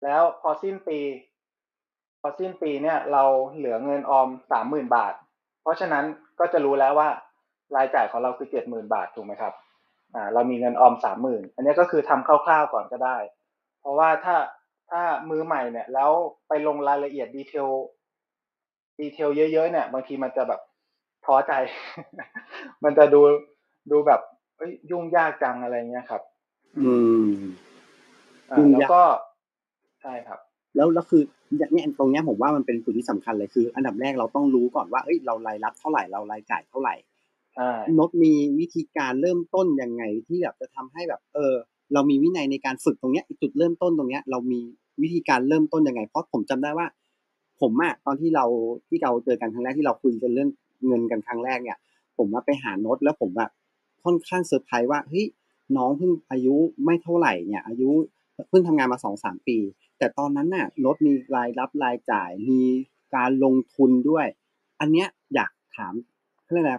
[0.03, 0.99] แล้วพอสิ้นปี
[2.21, 3.23] พอสิ้นปีเนี่ย เรา
[3.55, 5.13] เหลือเงินออมสามหมื่นบาท
[5.61, 6.05] เพราะฉะนั้น
[6.39, 7.09] ก็จะรู้แล้วว่า
[7.75, 9.53] รายจ่ายของเราคือเจ็ดหมื่นบาทถูกไหมครับ
[10.15, 13.17] อ่าเรามีเงินออมสามหมื่นอันนี้ก็คือทำคร่าวๆก่อนก็ได้
[13.79, 14.35] เพราะว่าถ้า
[14.91, 16.11] ถ้ามือใหม่เนี่ย แล้ว
[16.47, 17.69] ไปลงรายละเอียด detail
[18.99, 20.61] detail เยอะๆเนี่ย บางทีมันจะแบบ
[21.25, 21.53] ท้อใจ
[22.83, 23.21] มันจะดู
[23.91, 24.21] ดูแบบ
[24.57, 26.21] เอ้ยยุ่งยากจังอะไรเงี้ยครับ
[26.79, 26.93] อื
[27.29, 27.31] ม
[28.51, 29.03] อ่ายุ่งแล้วยากก็
[30.01, 30.39] ใช่ครับ
[30.75, 31.23] แล้วแล้วคือ
[31.55, 36.95] เนี่ยตรงเนี้ยผมว่ามันเป็นจุดที่สำคัญเลยคือ อันดับแรกเราต้องรู้ก่อนว่าเอ้ยเรารายรับเท่าไหร่เรารายจ่ายเท่าไหร่
[37.55, 41.53] ใช่ โน้ตมีวิธีการเริ่มต้นยังไงที่แบบจะทำให้แบบ เออ
[41.93, 44.59] เรามีวินัยในการฝึกตรงเนี้ยจุดเริ่มต้นตรงเนี้ย เรามี
[45.01, 46.87] วิธีการเริ่มต้นยังไง เพราะผมจำได้ว่า
[47.61, 48.45] ผมอะตอนที่เรา
[48.87, 50.49] ที่เราเจอกันครั้งแรกที่เราคุยกันเรื่อง
[50.85, 51.77] เงินกันครั้งแรกเนี่ย
[52.17, 53.51] ผมมาไปหาโน้ตแล้วผมแบบ
[54.03, 55.25] ค่อนข้างเซอร์ไพรส์ว่าเฮ้ย
[55.77, 57.89] น้องเพิ่งอายุไม่เท่าไหร่เนี่ย อายุ
[58.49, 59.57] เพิ่งทำงานมาสองสามปี
[59.97, 62.61] แต่ตอนนั้นน่ะโน้ตมีรายรับรายจ่ายมี
[63.15, 64.25] การลงทุนด้วย
[64.79, 65.93] อันเนี้ยอยากถาม
[66.51, 66.73] เรื่องอะไร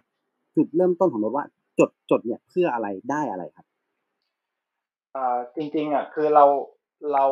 [0.56, 1.46] จุดเริ่มต้นของโน้ตว่า
[1.78, 3.66] จดจดเนี่ยเพื่ออะไรได้อะไรครับ
[5.16, 6.44] อ่าจริง ๆอะคือเรา
[7.12, 7.24] เรา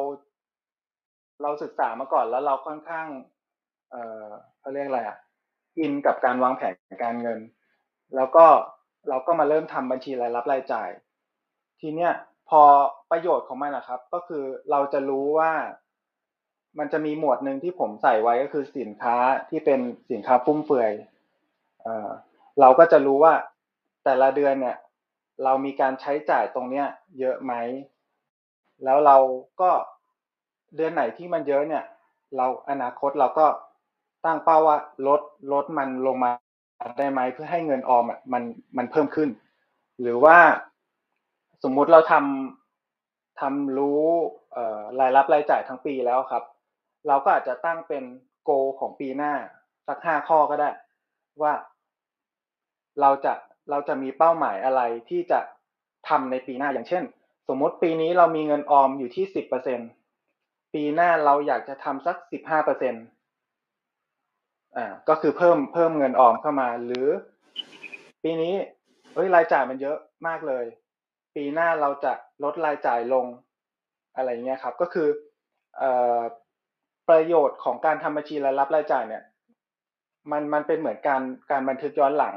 [1.42, 3.06] เราศึกษามาก่อนแล้วเราค่อนข้าง
[3.90, 4.28] เอ่อ
[4.60, 5.18] เขาเรียกอะไรอะ
[5.78, 7.40] อินกับการวางแผนการเงิน
[8.16, 8.46] แล้วก็
[9.08, 10.90] เราก็มาเริ่มทำบัญชีรายรับรายจ่าย
[11.80, 12.12] ทีเนี้ย
[12.48, 12.62] พอ
[13.10, 15.52] ประโยชน์ของมันนะครับ ก็คือเราจะรู้ว่า
[16.78, 19.16] มันจะมีหมวดหนึ่งที่ผมใส่ไว้ก็คือสินค้า
[19.50, 20.92] ที่เป็นสินค้าฟุ่มเฟือย
[21.82, 22.08] เอ่อ
[22.60, 23.34] เราก็จะรู้ว่า
[24.04, 24.76] แต่ละเดือนเนี่ย
[25.44, 26.86] เรามีการใช้จ่ายตรงเนี้ย
[27.18, 27.52] เยอะไหม
[28.84, 29.16] แล้วเรา
[29.60, 29.70] ก็
[30.76, 31.84] เดือนไหนที่มันเยอะเนี่ย
[32.36, 33.46] เราอนาคตเราก็
[34.24, 35.20] ตั้งเป้าว่าลด
[35.52, 36.30] ลดมันลงมา
[36.98, 38.42] ได้ไหมเพื่อให้เงินออมอะมัน
[38.76, 39.28] มันเพิ่มขึ้น
[40.00, 40.38] หรือว่า
[41.62, 44.02] สมมุติเราทำทำรู้
[45.00, 46.44] รายรับรายจ่ายทั้งปีแล้วครับ
[47.06, 48.04] เราก็อาจจะตั้งเป็น
[48.44, 48.50] โก
[48.80, 49.32] ของปีหน้า
[49.86, 50.70] สักห้าข้อก็ได้
[51.42, 51.52] ว่า
[53.00, 53.32] เราจะ
[53.70, 55.40] เราจะมีเป้าหมายอะไรที่จะ
[56.08, 57.04] ทำในปีหน้าอย่างเช่น
[57.48, 59.80] สมมติปีนี้เรามีเงินออมอยู่ที่สิบเปอร์เซ็น
[60.74, 62.94] ปีหน้าเราอยากจะทำสักสิบห้าเปอร์เซ็น
[64.76, 67.08] อ่าก็คือเพิ่มเพิ่มเงินออมเข้ามา หรือ
[68.22, 68.54] ปีนี้
[69.14, 69.96] เอ้ยรายจ่ายมันเยอะ
[70.26, 70.64] มากเลย
[71.36, 72.12] ปีหน้าเราจะ
[72.44, 73.26] ลดรายจ่ายลง
[74.16, 75.08] อะไรเงี้ยครับ ก็คือ
[75.78, 76.20] เอ่อ
[77.08, 79.24] ประโยชน์ของการทำบัญชีรายรับรายจ่ายเนี่ย
[80.30, 82.34] มันมันเป็นเหมือนการการบันทึกย้อนหลัง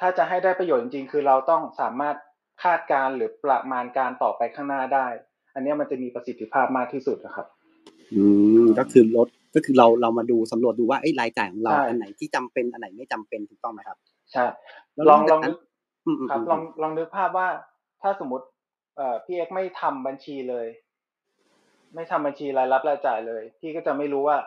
[0.00, 2.16] ถ้าจะให้ได้ประโยชน์จริงๆ คือเราต้องสามารถ
[2.62, 5.06] คาดการหรือประมาณการต่อไปข้างหน้าได้
[5.54, 7.46] อันนี้มันจะมีประสิทธิภาพมากที่สุดนะครับ
[8.14, 8.22] อื
[8.64, 13.98] มก็คือลดก็คือเราเรามาดูสำรวจดูว่าไอ้รายจ่ายของเราใช่อันไหนที่จำเป็นอันไหนไม่จำเป็นถูกต้องไหมครับ
[14.32, 14.44] ใช่
[14.96, 15.56] แล้วลองนลจาอกงนั้นึนก
[16.06, 17.48] อืมอืมครับอืมลองลองนึกภาพว่า
[18.02, 18.46] ถ้าสมมติ
[18.96, 20.66] เอ่อพี่เอกไม่ทำบัญชีเลย
[21.94, 24.38] ไม่ทำบัญชีรายรับรายจ่ายเลย พี่ก็จะไม่รู้ว่า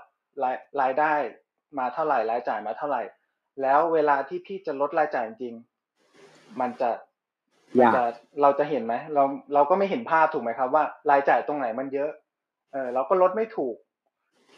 [0.44, 1.14] รายรายได้
[1.80, 3.02] มาเท่าไหร่รายจ่ายมาเท่าไหร่
[3.62, 6.89] แล้วเวลาที่พี่จะลดรายจ่ายจริงๆมันจะ
[7.80, 8.02] มัยากจะ
[8.41, 12.12] เราจะเห็นไหมเราเราก็ไม่เห็นภาพถูกไหมครับ ว่ารายจ่ายตรงไหนมันเยอะ
[12.74, 13.76] เออเราก็ลดไม่ถูก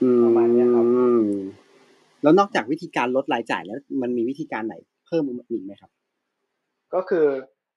[0.01, 0.85] อืประมาณเนี้ยครับ
[1.19, 1.23] ม
[2.23, 4.75] แล้วนอกจากวิธีการลดรายจ่ายแล้ว มันมีวิธีการไหน
[5.07, 5.91] เพิ่มอีกไหมครับ
[6.93, 7.25] ก็คือ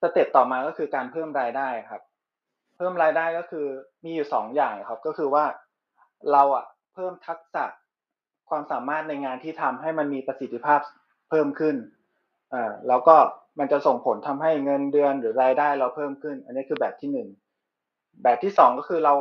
[0.03, 2.03] สเต็ปต่อมาก็คือการเพิ่มรายได้ครับ
[2.77, 3.67] เพิ่มรายได้ก็คือ
[4.05, 5.45] มีอยู่สองอย่างครับ ก็คือว่า
[6.33, 7.65] เราอะเพิ่มทักษะ
[8.49, 10.81] ความสามารถในงานที่ทำให้มันมีประสิทธิภาพ
[11.33, 11.77] เพิ่มขึ้น
[12.53, 13.17] อ่าแล้วก็
[13.59, 17.29] มันจะส่งผลทำให้เงินเดือนหรือรายได้เราเพิ่มขึ้น อันนี้คือแบบที่หนึ่ง
[18.23, 19.15] แบบที่สองก็คือเรา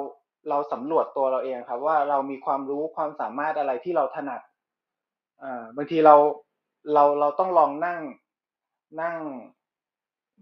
[0.50, 4.42] เราสำรวจตัวเราเองครับ ว่าเรามีความรู้ความสามารถอะไรที่เราถนัด
[5.44, 6.16] อ่าบางทีเรา
[6.94, 8.02] เราเราต้องลองนั่ง
[9.02, 9.20] นั่ง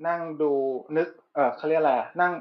[0.07, 0.51] นั่งดู
[0.97, 2.33] นึก เออเขาเรียกอะไรอะนั่ง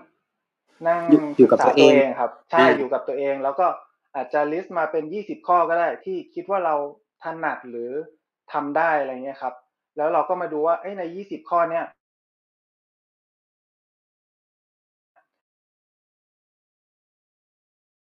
[0.88, 3.66] นั่งอยู่อยู่กับศึษาตัวเองครับ ใช่อ่าอยู่กับตัวเอง แล้วก็
[4.14, 6.74] อาจจะลิสต์มาเป็นยี่สิบข้อก็ได้ ที่คิดว่าเรา
[7.22, 7.90] ถนัดหรือ
[8.52, 9.54] ทำได้อะไรเงี้ยครับ
[9.96, 11.84] แล้วเราก็มาดูว่าในยี่สิบข้อเนี้ย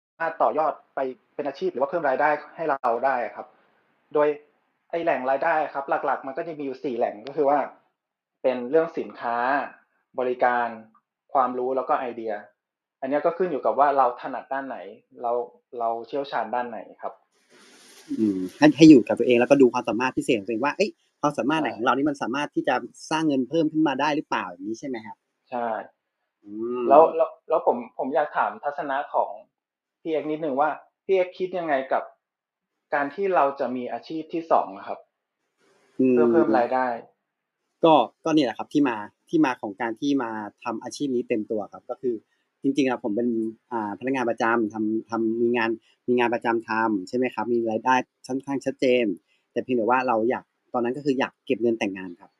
[0.08, 1.00] สามารถต่อยอดไป
[1.34, 3.46] เป็นอาชีพหรือว่าเพิ่มรายได้ให้เราได้ครับ
[4.14, 4.28] โดย
[4.90, 7.58] ไอแหล่งรายได้ครับ หลักๆ มันก็จะมีอยู่สี่แหล่งก็คือว่า
[8.42, 9.36] เป็นเรื่องสินค้า
[10.18, 10.68] บริการ
[11.32, 12.32] ความรู้แล้วก็ไอเดีย
[13.00, 14.78] อันนี้ก็ขึ้นอยู่กับว่าเราถนัดด้านไหน
[15.22, 15.32] เรา
[15.78, 17.12] เราเชี่ยวชาญด้านไหนครับ
[18.58, 20.90] ให้ให้อยู่กับตัวเองแล้วก็ดูความสามารถพิเศษของตัวเองว่าเอ้ย
[21.20, 22.74] ความสามารถไหนใช่ของเรานี่มันสามารถที่จะ
[23.10, 25.16] สร้างเงินเพิ่มขึ้นมาได้หรือเปล่าอย่างนี้ใช่ไหมครับ
[25.50, 25.68] ใช่
[26.44, 29.30] อืมแล้วแล้วแล้วผมผมอยากถามทัศนะของ
[30.00, 30.70] พี่เอกนิดนึงว่า
[31.04, 32.02] พี่เอกคิดยังไงกับ
[32.94, 34.98] การที่เราจะมีอาชีพที่สองอะครับ
[36.10, 36.86] เพื่อเพิ่มรายได้
[37.84, 38.96] ก็ก็เนี่ยแหละครับที่มา
[39.28, 40.30] ที่มาของการที่มา
[40.64, 42.14] ทำอาชีพนี้เต็มตัวครับ ก็คือ
[42.66, 43.28] จริงๆอะผมเป็น
[43.72, 45.70] อ่าพนักงานประจำทำทำมีงาน
[46.08, 47.94] มีงานประจำทำใช่ไหมครับ มีรายได้
[48.26, 49.04] ค่อนข้างชัดเจน
[49.52, 52.30] แต่เพียงแต่ว่าเราอยากตอนนั้นก็คืออยากเก็บเงินแต่งงานครับ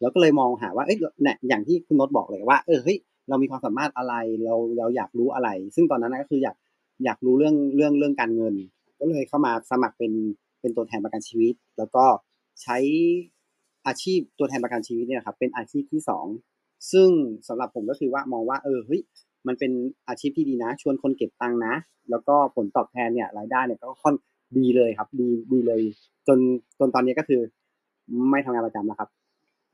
[0.00, 6.56] แล้วก็เลยมองหาว่าเอ้ยเนี่ยอย่างที่คุณนศบอกเลยว่าเออเฮ้ยเรามีความสามารถอะไรเราเราอยากรู้อะไร ซึ่งตอนนั้นก็คืออยาก
[7.04, 8.54] อยากรู้เรื่องเรื่องเรื่องการเงิน
[9.00, 10.12] ก็เลยเข้ามาสมัครเป็น
[10.60, 12.04] เป็นตัวแทนประกันชีวิต แล้วก็
[12.62, 12.78] ใช้
[13.86, 16.26] อาชีพตัวแทนประกันชีวิตเนี่ยครับเป็นอาชีพที่สอง
[16.92, 17.08] ซึ่ง
[17.48, 19.02] สำหรับผมก็คือว่ามองว่าเออเฮ้ย
[19.46, 19.72] มันเป็น
[20.08, 21.74] อาชีพที่ดีนะ ชวนคนเก็บตังค์นะ
[22.10, 24.14] แล้วก็ผลตอบแทนเนี่ยรายได้เนี่ยก็ค่อน
[24.58, 25.80] ดีเลยครับ ดีดีเลย
[26.28, 26.38] จน
[26.78, 27.40] จนตอนนี้ก็คือ
[28.30, 29.08] ไม่ทำงานประจำแล้วครับ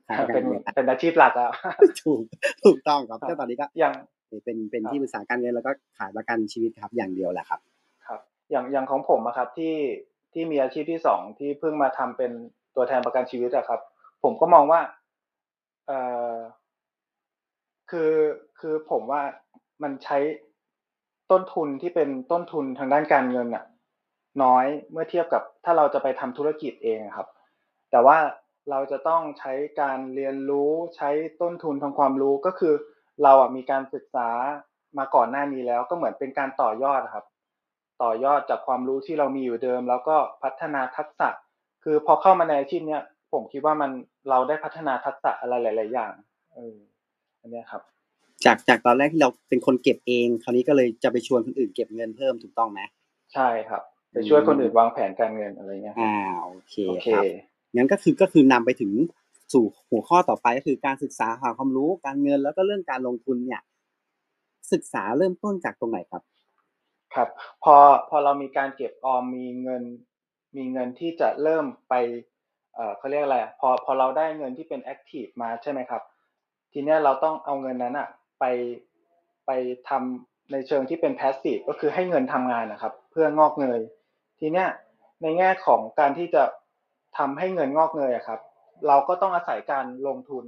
[0.07, 1.51] ขายประกันเป็นเงินเป็นอาชีพหลักแล้ว
[2.01, 2.21] ถูก
[2.63, 3.93] ถูกต้องครับครับก็ตอนนี้ก็อย่าง
[4.43, 7.59] เป็นเป็นครับที่ปรึกษาการเงินแล้วก็ขายประกันชีวิตครับอย่างเดียวแหละครับ
[8.07, 8.19] ครับ
[8.51, 9.75] อย่างอย่างของผมอะครับที่
[10.33, 12.31] ที่มีอาชีพที่สองที่เพิ่งมาทำเป็น
[12.75, 13.79] ตัวแทนประกันชีวิตอะครับ
[14.23, 14.81] ผมก็มองว่า
[15.87, 15.99] เอ่
[16.33, 16.35] อ
[17.91, 18.13] คือ
[18.59, 19.21] คือผมว่า
[19.83, 20.17] มันใช้
[21.31, 23.65] ต้นทุนที่เป็นต้นทุนทางด้านการเงินอะ
[24.43, 27.27] น้อยเมื่อเทียบกับถ้าเราจะไปทำธุรกิจเองครับ
[27.91, 28.17] แต่ว่า
[28.69, 31.09] เราจะต้องใช้การเรียนรู้ใช้
[31.41, 32.73] ต้นทุนทางความรู้ก็คือ
[33.23, 34.29] เราอะมีการศึกษา
[34.97, 37.25] มาก่อนหน้านี้แล้ว ก็เหมือนเป็นการต่อยอดครับ
[38.03, 41.29] ต่อยอดจากความรู้ที่เรามีอยู่เดิม แล้วก็พัฒนาทักษะ
[41.83, 43.91] คือพอเข้ามาในอาชีพเนี้ยผมคิดว่ามัน
[44.29, 46.13] เราได้พัฒนาทักษะอะไรหลาย ๆ อย่าง
[47.41, 47.81] อันนี้ครับ
[48.45, 52.81] จากจากตอนแรกที่เราเป็นคนเก็บเอง คราวนี้ก็เลยจะไปชวนคนอื่นเก็บเงินเพิ่มถูกต้องไหม
[53.33, 53.81] ใช่ครับ
[54.11, 57.23] ไปช่วยคนอื่นวางแผนการเงินอะไรเงี้ยครับอ่าโอเคโอเคครับ
[57.75, 58.91] งั้นก็คือก็คือนำไปถึง
[59.53, 63.61] สู่หัวข้อต่อไปก็คือการศึกษาหาความรู้การเงินแล้วก็เรื่องการลงทุนเนี่ย
[64.73, 66.21] ศึกษาเริ่มต้นจากตรงไหนครับ
[67.13, 67.29] ครับ
[67.63, 67.75] พอ
[68.09, 69.83] พอเรามีการเก็บออมมีเงิน
[70.55, 71.93] มีเงินที่จะเริ่มไป
[72.75, 76.01] เอ่อเขาเรียกอะไรอะพอพอเราได้เงินที่เป็นแอคทีฟมาใช่ไหมครับ
[76.73, 78.07] ทีเนี้ยเราต้องเอาเงินนั้นอะ
[78.39, 78.45] ไป
[79.45, 79.51] ไป
[79.89, 83.81] ทำในเชิงที่เป็นแพสซีฟก็คือให้เงินทำงานนะครับ เพื่องอกเงย
[84.39, 84.67] ทีเนี้ย
[85.21, 86.43] ในแง่ของการที่จะ
[87.17, 88.39] ทำให้เงินงอกเงยอะครับ
[88.87, 90.45] เราก็ต้องอาศัยการลงทุน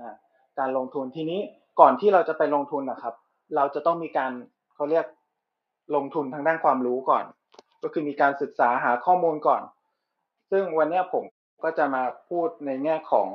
[0.00, 0.14] อ่า
[0.58, 1.40] การลงทุนทีนี้
[1.80, 3.14] ก่อนที่เราจะไปลงทุนนะครับ
[3.56, 4.32] เราจะต้องมีการ
[4.74, 5.06] เขาเรียก
[5.94, 7.24] ลงทุนทางด้านความรู้ก่อน
[7.82, 9.62] ก็คือมีการศึกษาหาข้อมูลก่อน
[10.50, 11.24] ซึ่งวันเนี้ยผม
[11.64, 13.28] ก็จะมาพูดในแง่ของ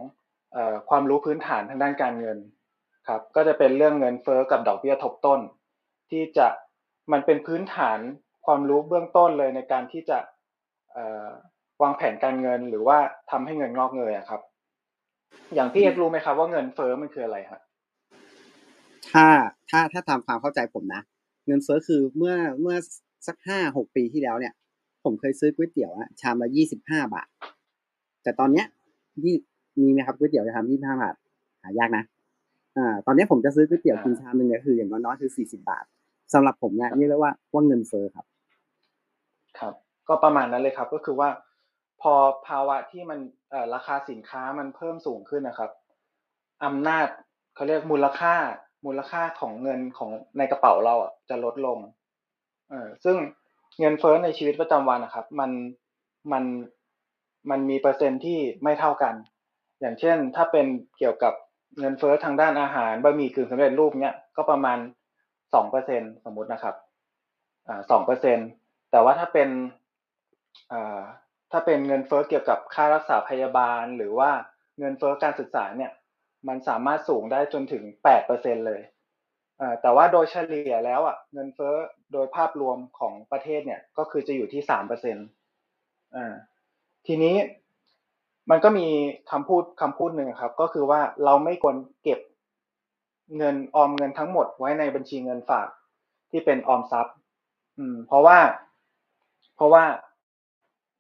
[0.53, 2.37] เออความรู้พื้นฐานทางด้านการเงิน
[3.07, 5.39] ครับก็จะเป็นเรื่องเงินเฟ้อกับดอกเบี้ยทบต้น
[6.09, 6.47] ที่จะ
[7.11, 7.99] มันเป็นพื้นฐาน
[8.45, 10.17] ความรู้เบื้องต้นเลยในการที่จะ
[11.81, 12.97] วางแผนการเงินหรือว่า
[13.31, 14.41] ทำให้เงินงอกเงยอะครับ
[15.53, 17.61] อย่างพี่เอกรู้ไหมครับว่าเงินเฟ้อมันคืออะไรครับ
[19.11, 19.25] ถ้า
[19.69, 21.01] ถ้าถ้าตามความเข้าใจผมนะ
[21.47, 22.77] เงินเฟ้อคือเมื่อเมื่อ
[23.27, 24.53] สักห้าหกปีที่แล้วเนี่ย
[25.03, 27.27] ผมเคยซื้อก๋วยเตี๋ยวอะชามละยี่สิบห้าบาท
[28.23, 28.65] แต่ตอนเนี้ย
[29.23, 29.35] ยี่
[29.81, 31.15] มีไหมครับก๋วยเตี๋ยวชามยี่สิบห้าบาท
[31.61, 32.03] หายากนะ
[32.77, 35.85] อ่าตอนเนี้ยผมจะซื้อก๋วยเตี๋ยวกินชามหนึ่งเนี่ยคืออย่างน้อยๆคือสี่สิบาท
[36.33, 38.25] สำหรับผมเนี่ยนี่เรียกว่าว่าเงินเฟ้อครับ
[39.59, 39.73] ครับ
[40.07, 41.29] ก็ประมาณนั้นเลยครับ ก็คือว่า
[42.01, 42.13] พอ
[42.47, 43.19] ภาวะที่มัน
[43.51, 45.71] เอ่อราคาสินค้ามันเพิ่มสูงขึ้นนะครับ
[46.65, 47.07] อำนาจ
[47.55, 48.35] เขาเรียกมูลค่า
[48.85, 51.79] มูลค่าของเงินของในกระเป๋าเราอะจะลดลง
[52.69, 53.17] เออซึ่ง
[53.79, 55.51] เงินเฟ้อในชีวิตประจำวันนะครับ มัน
[56.31, 56.43] มัน
[57.49, 59.13] มันมีเปอร์เซ็นต์ที่ไม่เท่ากัน
[59.79, 60.65] อย่างเช่น ถ้าเป็น
[60.97, 61.33] เกี่ยวกับ
[61.79, 64.77] เงินเฟ้อทางด้านอาหารบะหมี่กึ่งสำเร็จรูปเนี้ยก็ประมาณ
[65.53, 66.75] สองเปอร์เซ็นสมมตินะครับ
[67.67, 68.37] อ่าสองเปอร์เซ็น
[68.91, 69.49] แต่ว่าถ้าเป็น
[70.71, 71.01] อ่า
[71.51, 74.31] ถ้าเป็นเงินเฟ้อเกี่ยวกับค่ารักษาพยาบาล หรือว่า
[74.79, 75.91] เงินเฟ้อการศึกษาเนี่ย
[76.47, 78.81] มันสามารถสูงได้จนถึงแปดเปอร์เซ็นเลย
[79.61, 81.75] อ่าแต่ว่าโดยเฉลี่ยแล้วอะเงินเฟ้อ
[82.13, 85.17] โดยภาพรวมของประเทศเนี่ยก็คือจะอยู่ที่สามเปอร์เซ็น
[86.15, 86.33] อ่า
[87.07, 87.35] ทีนี้
[88.49, 88.87] มันก็มี
[89.31, 92.19] คำพูดคำพูดหนึ่งครับ ก็คือว่าเราไม่ควรเก็บ
[93.37, 95.67] เงินออมเงินทั้งหมดไว้ในบัญชีเงินฝาก
[96.31, 97.15] ที่เป็นออมทรัพย์
[97.77, 98.37] อืม เพราะว่า
[99.55, 99.83] เพราะว่า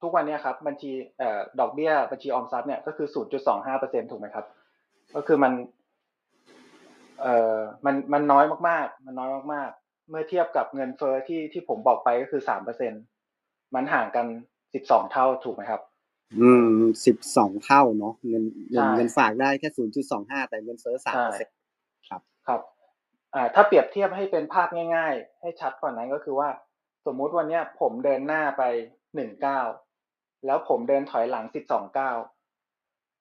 [0.01, 4.45] ทุกวันนี้ครับบัญชีเอ่อดอกเบี้ยบัญชีออมทรัพย์เนี่ยก็คือศูนย์จุดสองห้าเปอร์เซ็นถูกไหมครับ
[5.15, 5.53] ก็คือมัน
[7.21, 12.93] เอ่อมันมันน้อยมากๆ มันน้อยมากๆ เมื่อเทียบกับเงินเฟ้อที่ที่ผมบอกไปก็คือสามเปอร์เซ็น
[13.75, 14.25] มันห่างกัน
[14.73, 15.81] สิบสองเท่าถูกไหมครับ
[16.39, 16.67] อืม
[17.05, 21.55] สิบสองเท่าเนาะเงินเงินใช่เงินฝากได้แค่ศูนย์จุดสองห้าแต่เงินเฟ้อสามเปอร์เซ็นต์
[22.09, 22.61] ครับครับ
[23.33, 26.49] อ่า ถ้าเปรียบเทียบให้เป็นภาพง่าย ๆ ให้ชัดกว่านั้นก็คือว่า
[27.05, 28.63] สมมุติวันเนี้ยผมเดินหน้าไป
[29.15, 29.65] หนึ่งก้าว
[30.45, 32.17] แล้วผมเดินถอยหลังสิบสองก้าว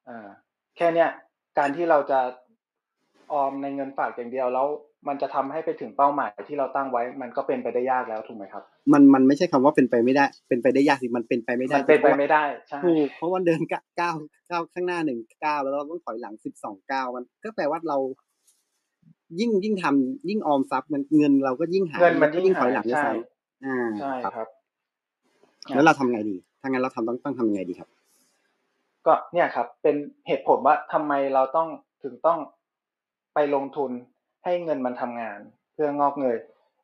[0.08, 0.28] อ่า
[0.76, 1.10] แค่เนี้ย
[1.58, 2.20] การที่เราจะ
[3.32, 4.66] ออมในเงินฝากอย่างเดียวแล้ว
[5.08, 8.62] มันจะทำให้ไปถึงเป้าหมายที่เราตั้งไว้ มันก็เป็นไปได้ยากแล้วถูกไหมครับ
[8.92, 14.16] มันมันไม่ใช่คำว่าเป็นไปไม่ได้ เป็นไปได้ยากสิมันเป็นไปไม่ได้มันเป็นไปไม่ได้ใช่ถูกเพราะว่าเดินก้าวก้าว
[14.50, 17.98] ก้าวข้างหน้าหนึ่งก้าวแล้วเราต้องถอยหลังสิบสองก้าวมัน ก็แปลว่าเรา
[19.40, 24.48] ยิ่งยิ่งทำยิ่งออมทรัพย์มันเงินเราก็ยิ่งหายเงินมันก็ยิ่งถอยหลังหายด้วยใช่ซ้ำอ่าใช่ครับครับ
[25.74, 27.88] แล้วเราทำไงดีถ้างั้นเราทำต้องต้องทำยังไงดีครับ
[29.06, 31.68] ก็เนี่ยครับ เป็นเหตุผลว่าทำไมเราต้อง
[32.02, 32.38] ถึงต้อง
[33.34, 33.90] ไปลงทุน
[34.44, 35.38] ให้เงินมันทำงาน
[35.72, 36.38] เพื่องอกเงย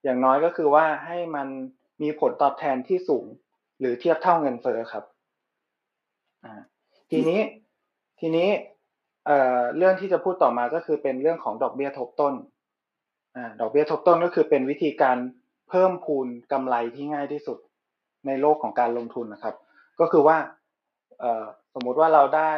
[0.05, 1.49] อย่างน้อยก็คือว่าให้มัน
[2.03, 3.27] มีผลตอบแทนที่สูง
[3.81, 5.05] หรือเทียบเท่าเงินเฟ้อครับ
[7.11, 7.41] ทีนี้
[8.21, 8.49] ทีนี้
[9.27, 12.35] เเรื่องที่จะพูดต่อมาก็คือเป็นเรื่องของดอกเบี้ยทบต้น
[13.37, 15.17] อดอกเบี้ยทบต้นก็คือเป็นวิธีการ
[15.69, 17.59] เพิ่มพูนกำไรที่ง่ายที่สุด
[18.27, 19.55] ในโลกของการลงทุนนะครับ
[20.01, 20.37] ก็คือว่า
[21.75, 22.53] สมมุติว่าเราได้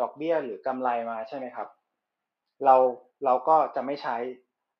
[0.00, 1.68] ดอกเบี้ยหรือกำไรมาใช่ไหมครับ
[2.64, 2.76] เรา
[3.24, 4.16] เราก็จะไม่ใช้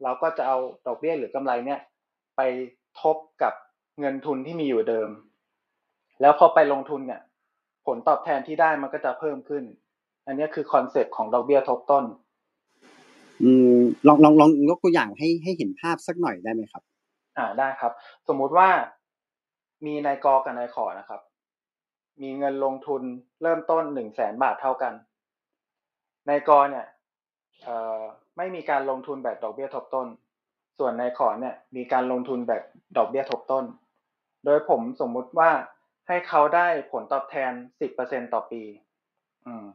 [0.02, 1.80] เราก็จะเอาดอกเบี้ยหรือกำไรเนี่ย
[2.37, 2.40] ไป
[3.02, 3.52] ทบกับ
[4.00, 5.09] เงินทุนที่มีอยู่เดิม
[6.20, 7.20] แล้วพอไปลงทุนเนี่ย
[7.87, 9.64] ผลตอบแทนที่ได้มันก็จะเพิ่มขึ้น
[10.26, 12.04] อันนี้คือ concept ของดอกเบี้ยทบต้น
[13.42, 16.83] อืมลองลองลองยกตัวอย่างให้ให้เห็นภาพสักหน่อยได้ไหมครับ
[17.38, 17.92] อ่าได้ครับ
[18.28, 18.68] สมมุติว่า
[19.87, 21.20] มีนายกกับนายขอนะครับ
[22.22, 23.02] มีเงินลงทุน
[23.42, 24.92] เริ่มต้นหนึ่งแสนบาทเท่ากัน
[26.28, 26.87] นายกเนี่ย
[27.64, 28.00] เอ่อ
[28.37, 30.09] ไม่มีการลงทุนแบบดอกเบี้ยทบต้น
[30.79, 32.62] ส่วนนายขอเนี่ยมีการลงทุนแบบ
[32.97, 33.64] ดอกเบี้ยทบต้น
[34.44, 35.51] โดยผมสมมุติว่า
[36.09, 38.62] ให้เขาได้ผลตอบแทนสิบเปอร์เซ็นต่อปี
[39.47, 39.66] อืม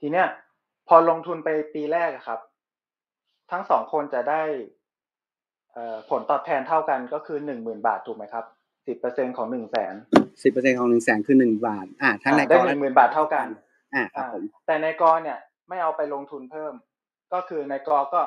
[0.00, 0.26] ทีเนี้ย
[0.88, 2.40] พอลงทุนไปปีแรกอะครับ
[3.50, 4.42] ทั้งสองคนจะได้
[5.72, 8.44] เอ่อผลตอบแทนเท่ากันก็คือหนึ่งหมื่นบาทถูกไหมครับ
[8.86, 9.94] สิบเปอร์เซ็นของหนึ่งแสน
[10.42, 13.46] สิบเปอร์เซ็นของหนึ่งแสนคือหนึ่งบาท อ่าทั้งในกได้อหและนึ่งหมื่นบาทเท่ากัน
[13.94, 16.74] อ่าครับอ่าผมแต่ในกอเนี่ย ไม่เอาไปลงทุนเพิ่ม
[17.34, 18.22] ก็คือในกอก็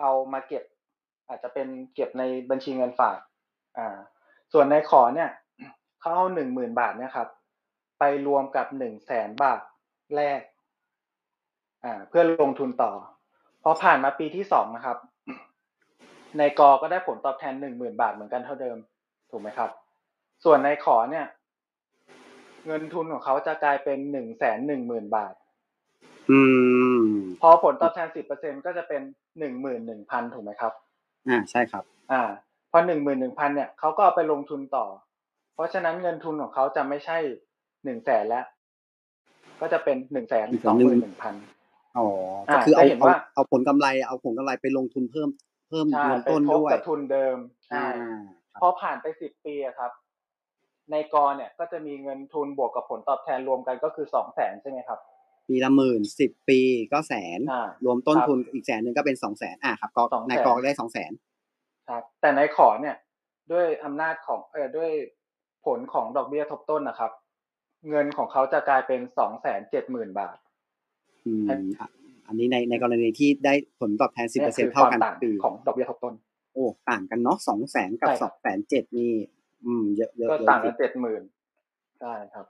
[0.00, 0.64] เอามาเก็บ
[1.28, 3.18] อาจจะเป็นเก็บในบัญชีเงินฝาก
[3.78, 3.96] อ่า
[4.52, 5.30] ส่วนในขอเนี่ย
[6.00, 7.28] เขาเอาหนึ่งหมื่นบาทเนี่ยครับ
[7.98, 9.60] ไปรวมกับหนึ่งแสนบาท
[10.16, 10.40] แรก
[11.84, 12.92] อ่า เพื่อลงทุนต่อ
[13.62, 14.98] พอผ่านมาปีที่สองนะครับ
[16.38, 18.76] ในกอก็ได้ผลตอบแทนหนึ่งหมื่นบาทเหมือนกันเท่าเดิม
[19.30, 19.70] ถูกไหมครับ
[20.44, 21.26] ส่วนในขอเนี่ย
[22.66, 25.34] เงินทุนของเขาจะกลายเป็นหนึ่งแสนหนึ่งหมื่นบาท
[27.40, 29.02] พอผลตอบแทนสิบเปอร์เซ็นก็จะเป็น
[29.38, 30.72] หนึ่งหมื่นหนึ่งพันถูกไหมครับ
[31.28, 32.22] อ่าใช่ครับ อ่า
[32.70, 34.86] พอหนึ่งหมื่นหนึ่งพันเนี่ยเขาก็เอาไปลงทุนต่อ
[35.54, 37.18] เพราะฉะนั้นเงินทุนของเขาจะไม่ใช่
[37.84, 38.44] หนึ่งแสนแล้ว
[39.60, 41.34] ก็จะเป็นหนึ่งแสนสองหมื่นหนึ่งพัน
[41.98, 42.06] อ๋อ
[42.50, 45.28] อ่าก็คือเอาจะเห็นเอาว่าเอาผลกำไรเอาผลกำไรไปลงทุนเพิ่ม
[45.68, 47.36] เพิ่มใช่เงินไปต้นทบด้วยกับทุนเดิม
[47.68, 48.20] ใช่อ่า
[48.54, 49.92] คพรับอผ่านไปสิบปีอะครับ
[50.90, 55.00] ในกอเนี่ยก็จะมีเงินทุนบวกกับผลตอบแทนรวมกันก็คือสองแสนใช่ไหมครับ
[55.50, 56.60] ปีละหมื่นสิบปี
[56.92, 61.12] ก็แสน อ่ารวมต้นครับทุนอีกแสนหนึ่งก็เป็นสองแสนอ่าครับก็200,000นายกองได้สองแสน
[61.88, 62.96] ครับแต่ในขอเนี่ย
[63.52, 64.90] ด้วยอำนาจของเออด้วย
[65.64, 67.12] ผลของดอกเบี้ยทบต้นนะครับ
[67.88, 70.36] เงินของเขาจะกลายเป็นสองแสนเจ็ดหมื่นบาท
[71.26, 71.88] อืมครับอะ
[72.26, 76.14] อันนี้ในในกรณีที่ได้ผลตอบแทนสิบเปอร์เซ็นคืเท่าควกันต่างปีของดอกเบี้ยทบต้น
[76.54, 79.12] โอ้ต่างกันเนาะสองแสนกับใช่คสรัอบงแสนเจ็ดนี่
[79.64, 81.22] อืมเยอะเยอะก็เยอะต่างจกัรินงเจ็ดหมื่น
[82.00, 82.46] ใช่ครับ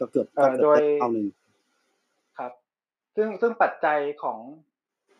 [0.00, 1.45] ก็เกือบเอ่ก็อเกือบโดย เท่าหนึ่งครับ
[3.16, 4.38] ซึ่งซึ่งปัจจัยของ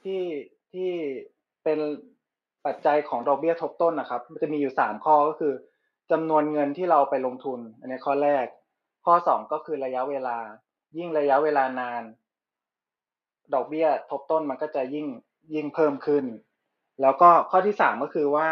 [0.02, 0.22] ที่
[0.72, 0.90] ที่
[1.64, 1.78] เป็น
[2.66, 5.52] ปัจจัยของดอกเบี้ยทบต้นนะครับ มันจะมีอยู่สามข้อก็คือ
[6.10, 8.46] จำนวนเงินที่เราไปลงทุน อันนี้ข้อแรก
[9.04, 10.38] ข้อสองก็คือระยะเวลา
[10.96, 12.02] ยิ่งระยะเวลานาน
[13.54, 15.06] ดอกเบี้ยทบต้นมันก็จะยิ่ง
[15.54, 16.24] ยิ่งเพิ่มขึ้น
[17.02, 18.48] แล้วก็ข้อที่สามก็คือว่า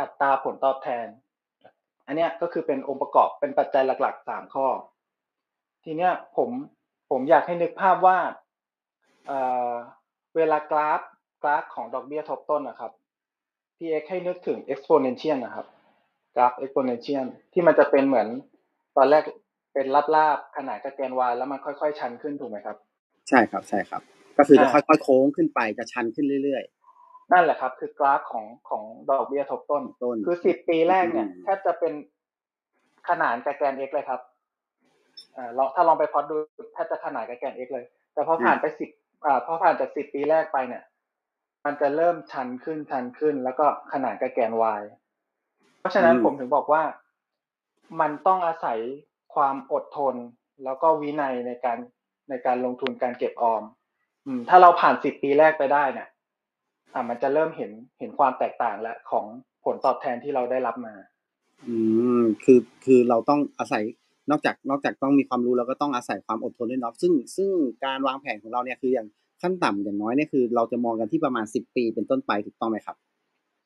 [0.00, 1.06] อัตราผลตอบแทน
[2.06, 4.66] อันนี้ก็คือเป็นองค์ประกอบเป็นปัจจัยหลักๆสามข้อ
[5.84, 6.50] ทีเนี้ยผม
[7.10, 8.18] ผมอยากให้นึกภาพว่า
[9.26, 9.38] เอ่
[9.70, 9.72] อ
[10.36, 11.00] เวลากราฟ
[11.42, 12.92] กราฟของดอกเบี้ยทบต้นนะครับ
[13.76, 15.66] พี่เอ็กให้นึกถึง exponential นะครับ
[16.36, 18.28] กราฟ exponential ที่มันจะเป็นเหมือน
[18.96, 19.22] ตอนแรก
[19.74, 22.76] เป็นลาบๆขนาดกระแกน y แล้วมันค่อยๆ ชันขึ้นถูกไหมครับ
[23.28, 24.02] ใช่ครับใช่ครับ
[24.38, 26.64] ก็คือจะอ่าค่อยๆโค้งขึ้นไปจะชันขึ้นเรื่อย
[27.32, 31.92] นั่นแหละครับ คือกราฟของของดอกเบี้ยทบต้นต้น คือสิบปีแรกเนี่ยอืมแทบจะเป็น
[33.08, 34.20] ขนานกับแกน x เลยครับ
[35.36, 36.36] อ่าลองถ้าลองไปพอดดู
[36.72, 37.84] แทบจะขนานกับแกน x เลย
[38.14, 38.90] แต่พอผ่านไปสิบ
[39.24, 40.84] อ่าพอผ่านจากสิบปีแรกไปเนี่ย
[41.64, 44.82] มันจะเริ่มชันขึ้นชันขึ้น แล้วก็ขนานกับแกน y
[45.80, 46.82] เพราะฉะนั้นอืมผมถึงบอกว่า
[48.00, 48.78] มันต้องอาศัย
[49.34, 50.14] ความอดทน
[50.64, 51.78] แล้วก็วินัยในการ
[52.28, 53.62] ในการลงทุนการเก็บออม
[54.26, 56.08] อืม ถ้าเราผ่านสิบปีแรกไปได้เนี่ย
[56.94, 59.24] อ่ามันจะเริ่มเห็นเห็นความแตกต่างแล้วของ
[59.64, 61.76] ผลตอบแทนที่เราได้รับมาๆอื
[62.20, 63.84] มคือคือเราต้องอาศัย
[64.30, 67.50] นอกจากนอกจากต้องมีความรู้แล้วก็ต้องอาศัยความอดทนด้วยเนาะซึ่งซึ่ง
[67.84, 69.06] การวางแผนของเราเนี่ยคืออย่าง
[69.42, 72.96] ขั้นต่ำอย่างน้อยเนี่ยคือ เราจะมองกันที่ประมาณสิบปีเป็นต้นไปถูกต้องไหมครับ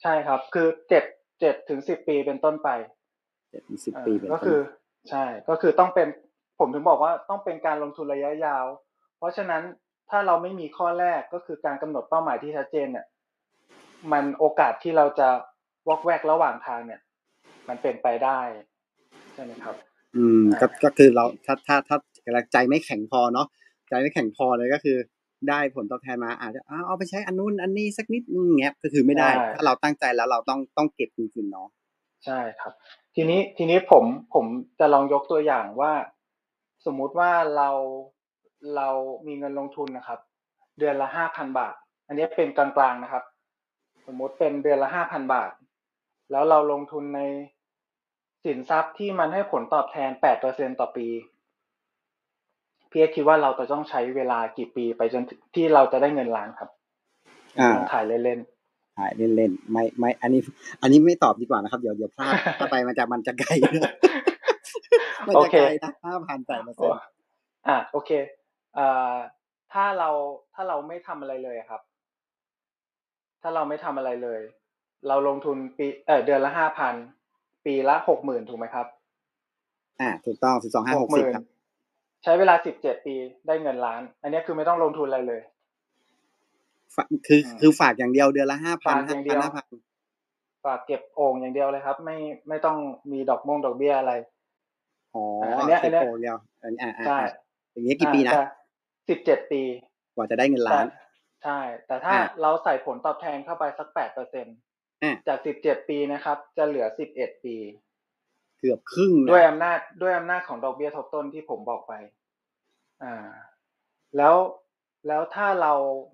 [0.02, 1.04] ใช่ครับ คือเจ็ด
[1.40, 2.68] เจ็ดถึงสิบปีเป็นต้นไป
[3.50, 4.60] เจ็ดถึงสิบอ่าปีเป็นก็ต้นคือ
[5.10, 6.08] ใช่ ก็คือต้องเป็น
[6.58, 8.64] ผมถึงบอกว่าต้องเป็นการลงทุนระยะยาว
[9.18, 9.62] เพราะฉะนั้น
[10.10, 13.06] ถ้าเราไม่มีข้อแรกก็คือการกำหนดเป้าหมายที่ชัดเจนเนี่ย
[14.12, 15.28] มันโอกาสที่เราจะ
[15.88, 17.00] วอกแวกระหว่างทางเนี่ย
[17.68, 18.40] มันเป็นไปได้
[19.34, 19.76] ใช่ไหมครับ
[20.16, 21.96] อืมก็ก็คือเราถ้าถ้าถ้า
[22.52, 23.46] ใจไม่แข็งพอเนาะ
[23.88, 24.96] ใจไม่แข็งพอเลยก็คือ
[25.48, 31.68] ได้ผลตอบแทนมาอาจจะเอาเอาไปใช้อันนู้นอันนี้สักนิดนึงเงี้ยก็คือไม่ได้ใช่ถ้าเราตั้งใจแล้วเราต้องต้องเก็บจริงๆเนาะ
[32.24, 32.72] ใช่ครับ
[33.14, 34.46] ทีนี้ทีนี้ผมผม
[34.78, 35.92] จะลองยกตัวอย่างว่า
[36.86, 37.70] สมมุติว่าเรา
[38.76, 38.88] เรา
[39.26, 40.20] มีเงินลงทุนนะครับ
[40.78, 41.74] เดือนละห้าพันบาท
[42.06, 43.24] อันนี้เป็นกลางๆนะครับ
[44.06, 45.50] สมมุติเป็นเดือนละห้าพันบาท
[46.30, 47.20] แล้วเราลงทุนใน
[48.44, 51.08] สินทรัพย์ที่มันให้ผลตอบแทนแปดเปอร์เซ็นต่อปี
[52.90, 56.70] พี่เอกคิดว่าเราจะต้องใช้เวลากี่ปีไปจนถึงที่เราจะได้เงินล้านครับ
[57.60, 58.40] อ่าลองถ่ายเล่น
[58.98, 60.40] ถ่ายเล่นๆไม่ไม่ อันนี้
[60.82, 63.50] อันนี้ไม่ตอบดีกว่านะครับ เดี๋ยวเดี๋ยวพลาดถ้าไปมันจะมันจะไกล
[65.28, 67.02] มันโอจะเคไกลนะห้าพันแปดเปอร์เซ็นต์
[67.68, 68.10] อะโอเค
[68.74, 69.14] เอ่อ
[69.72, 70.10] ถ้าเรา
[70.54, 71.82] ถ้าเราไม่ทำอะไรเลยครับ
[73.42, 74.40] ถ้าเราไม่ทำอะไรเลย
[75.08, 76.94] เราลงทุนปีเออเดือนละห้าพัน
[77.68, 78.86] ปีละหกหมื่นถูกไหมครับ
[80.00, 81.44] อ่า ถูกต้องสิบสองห้าหกสิบครับ
[82.24, 83.14] ใช้เวลาสิบเจ็ดปี
[83.46, 85.40] ได้เงินล้าน อันนี้คือไม่ต้องลงทุนอะไรเลย
[86.94, 89.66] ฝากคืออืมคือฝากอย่างเดียวเดือนละห้าพันฝากอห้าย่างเดีพัยนวห้าพัน
[90.64, 92.16] ฝากเก็บโอ่งอย่างเดียวเลยครับ ไม่
[92.48, 92.76] ไม่ต้อง
[93.12, 94.12] มีดอกมงดอกเบี้ยอะไร
[95.14, 95.24] อ๋อ
[95.58, 97.28] อันเนี้ยอันเนี้ยโเดียวอันนี้อ่าอ่าใช่อ่า
[97.72, 98.44] อย่างเงี้ยกี่ปีนะอ่า
[99.08, 99.62] สิบเจ็ดปี
[100.14, 100.86] กว่าจะได้เงินแต่ล้าน
[101.44, 104.46] ใช่ แต่ถ้าอ่าเราใส่ผลตอบแทนเข้าไปสักแปดเปอร์เซ็น
[105.02, 107.56] อ่าจากสิบเจ็ดปีนะครับ จะเหลือสิบเอ็ดปี
[108.58, 111.92] เกือบครึ่งนะด้วยอำนาจด้วยอำนาจของดอกเบี้ยทบต้นที่ผมบอกไป
[113.02, 113.14] อ่า
[114.16, 114.34] แล้ว
[115.08, 115.72] แล้วถ้าเรา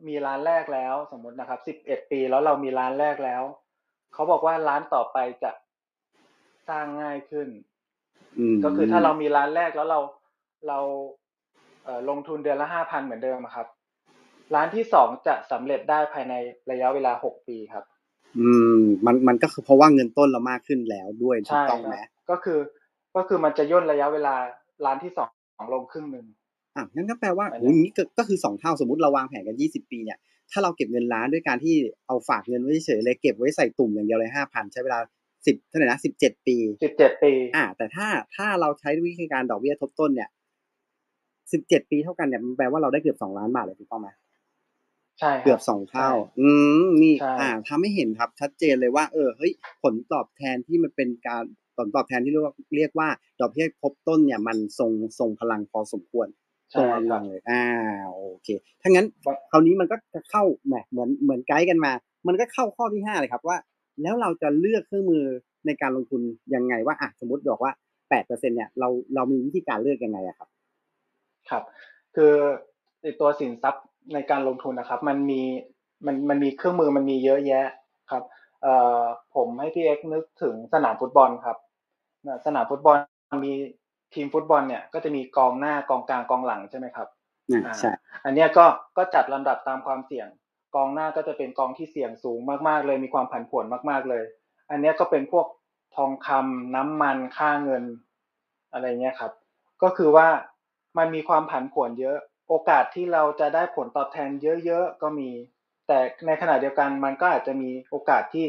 [0.09, 3.43] มีร้านแรกแล้ว สมมตินะครับสิบเอ็ดปีแล้วเรามีร้านแรกแล้ว
[4.15, 5.51] เขาบอกว่าร้านต่อไปจะ
[6.69, 7.49] สร้างง่ายขึ้น
[8.57, 10.01] มก็คือถ้าเรามีร้านแรกแล้วเรา
[10.69, 10.79] เรา
[11.85, 13.69] เอ่อลงทุนเดือนละห้าพันเหมือนเดิมอะครับ
[14.55, 16.35] ร้านที่สองจะสำเร็จได้ภายใน
[16.71, 17.85] ระยะเวลาหกปีครับ
[18.39, 22.59] อืมมันมันก็คือเพราะว่าเงินต้นเรามากขึ้นแล้วด้วยถูกใช่ต้องครัไหมบก็คือ
[23.17, 24.35] ก็คือมันจะย่นระยะเวลา
[24.85, 25.31] ร้านที่สอง
[25.73, 26.27] ลงครึ่งหนึ่ง
[26.77, 30.19] อะงั้นก็แปลว่าไปแล้วโอ้ยอย่างนี้ก็ก็คือสองเท่าสมมติเราวางแผนกันยี่สิบปีเนี่ย
[30.51, 31.75] ถ้าเราเก็บเงินล้านด้วยการที่
[32.07, 34.99] เอาฝากเงินไว้เฉยๆเลยเก็บไว้ใส่ตุ่มอย่างเดียวเลยห้าพันใช้เวลา
[35.47, 38.07] สิบเท่าไหร่นะสิบเจ็ดปีสิบเจ็ดปี อ่า แต่ถ้า
[38.37, 40.29] ถ้าเราใช้วิธีการดอกเบี้ยทบต้นเนี่ย
[41.53, 44.09] สิบเจ็ดปีเท่ากันเนี่ยมันแปลว่าเราได้เกือบสองล้านบาทเลยถูกต้องไหม
[45.21, 46.49] ใช่ครับเกือบสองเท่าใช่อื
[46.83, 49.53] มนี่ใช่อ่าทำให้เห็นครับชัดเจนเลยว่า เออเฮ้ย
[49.83, 51.45] ผลตอบแทนที่มันเป็นการ
[51.77, 53.09] ผลตอบแทนที่เรียกว่าเรียกว่า
[53.41, 56.29] ดอกเบี้ยทบต้นเนี่ยมันทรงทรงพลังพอสมควร
[56.71, 57.65] ใช่ตรงคกำรัลับงเลยอ่า
[58.09, 58.49] โอเค
[58.83, 61.93] ถ้างั้นครับคราวนี้มันก็จะเข้าแหมเหมือนเหมือนไกด์กันมา
[62.27, 63.59] มันก็เข้าข้อที่ห้าเลยครับว่า
[64.03, 65.25] แล้วเราจะเลือกเครื่องมือ
[65.67, 66.21] ในการลงทุน
[66.55, 67.73] ยังไงว่าอะสมมติบอกว่า
[68.11, 70.49] แปดเปอร์เซ็นเนี่ยเราเรามีวิธีการเลือกยังไงอะครับ
[71.51, 71.63] ครับ
[72.17, 72.33] คือ
[73.03, 75.43] ไอตัวสินทรัพย์ ในการลงทุนนะครับ มันมี
[76.07, 77.67] มันมันมีเครื่องมือมันมีเยอะแยะ
[78.11, 78.23] ครับ
[78.63, 79.03] เอ่อ
[79.35, 81.57] ผมให้พี่เอ็กซ์นึกถึงสนามฟุตบอลครับ
[82.27, 82.97] นะสนามฟุตบอล
[83.47, 83.53] มี
[84.15, 87.09] ทีมฟุตบอลเนี่ยก็จะมีกองหน้ากองกลางกองหลังใช่ไหมครับ
[87.53, 87.91] อ่าอ่าใช่
[88.25, 88.65] อันเนี้ยก็
[88.97, 90.29] ก็จัดลำดับตามความเสี่ยง
[90.75, 92.39] กองหน้าก็จะเป็นกองที่เสี่ยงสูง
[92.69, 94.25] มากๆ เลยมีความผันผวนมาก ๆเลย
[94.71, 95.47] อันเนี้ยก็เป็นพวก
[95.97, 97.85] ทองคำน้ำมันค่าเงิน
[98.73, 99.33] อะไรเงี้ยครับ
[99.83, 100.29] ก็คือว่า
[100.99, 102.19] มันมีความผันผวนเยอะ
[102.49, 104.31] โอกาสที่เราจะได้ผลตอบแทน
[104.65, 105.31] เยอะๆก็มี
[105.87, 108.47] แต่ในขณะเดียวกันมันก็อาจจะมีโอกาสที่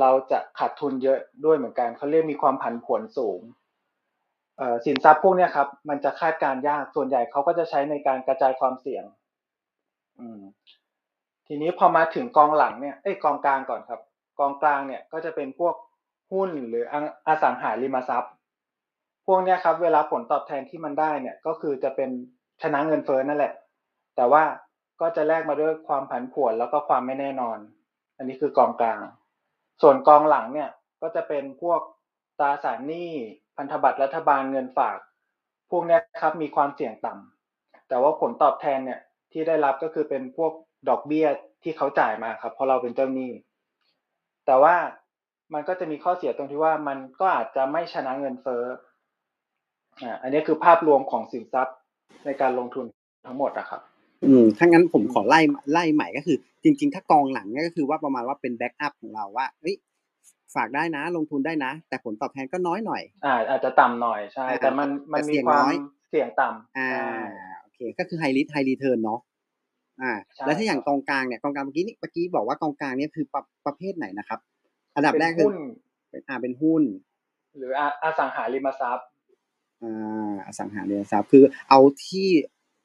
[0.00, 3.40] เราจะขาดทุนเยอะด้วยเหมือนกันเขาเรียกมีความผันผวนสูง
[4.60, 9.04] อ่อสินทรัพย์พวกนี้ครับ มันจะคาดการยากส่วนใหญ่เขาก็จะใช้ในการกระจายความเสี่ยง
[10.18, 10.40] อืม
[11.46, 14.00] ทีนี้พอมาถึงกองหลังเนี่ยเอ้ยกองกลางก่อนครับ
[14.38, 15.74] กองกลางเนี่ยก็จะเป็นพวก
[16.32, 16.94] หุ้นหรืออ
[17.26, 18.32] อสังหาริมทรัพย์
[19.26, 22.10] พวกนี้ครับ เวลาผลตอบแทนที่มันได้เนี่ย ก็คือจะเป็น
[22.62, 23.52] ชนะเงินเฟ้อนั่นแหละ
[24.16, 24.42] แต่ว่า
[25.00, 27.58] ก็จะแลกมาด้วยความผันผวนแล้วก็ความไม่แน่นอน
[28.16, 29.00] อันนี้คือกองกลาง
[29.82, 30.70] ส่วนกองหลังเนี่ย
[31.02, 31.80] ก็จะเป็นพวก
[32.40, 33.10] ตราสารหนี้
[33.56, 34.98] พันธบัตรรัฐบาลเงินฝาก
[35.70, 39.00] พวกเนี้ยครับมีความเสี่ยงต่ำแต่ว่าผลตอบแทนเนี่ย
[39.32, 40.52] ที่ได้รับก็คือเป็นพวก
[40.88, 41.26] ดอกเบี้ย
[41.62, 43.30] ที่เขาจ่ายมาครับ เพราะเราเป็นเจ้าหนี้
[44.46, 44.74] แต่ว่า
[45.54, 48.64] มันก็จะมีข้อเสียตรงที่ว่ามันก็อาจจะไม่ชนะเงินเฟ้อ
[50.02, 51.76] อ่าอันนี้คือภาพรวมของสินทรัพย์
[52.24, 52.84] ในการลงทุน
[53.26, 53.80] ทั้งหมดอะครับ
[54.24, 55.40] อืมถ้างั้นผมขอไล่
[55.72, 59.76] ไล่ใหม่ก็คือ จริง ๆ ถ้ากองหลังเนี่ยก็คือว่าประมาณว่าเป็นแบ็กอัพของเราว่าเฮ้ย
[60.54, 65.76] ฝากได้นะ ลงทุนได้นะ แต่ผลตอบแทนก็น้อยหน่อย อ่า อาจจะต่ำหน่อยใช่อ่าแต่มันมันแต่มีเสี่ยงความน้อย
[66.10, 67.14] เสี่ยงต่ำอ่าใช่
[67.62, 69.20] โอเค ก็คือ high risk high return เนาะ
[70.02, 74.40] อ่าใช่แล้วถ้าอย่างครับกองกลางเนี่ยกองกลางเมื่อกี้นี่เมื่อกี้บอกว่ากองกลางเนี่ยคือประประเภทไหนนะครับ
[74.94, 75.56] อันดับเป็นแรกคือหุ้น
[76.10, 76.82] เป็นอ่าเป็นหุ้น
[77.56, 79.06] หรืออาอสังหาริมทรัพย์
[79.84, 82.30] อ่าอสังหาริมทรัพย์คือเอาที่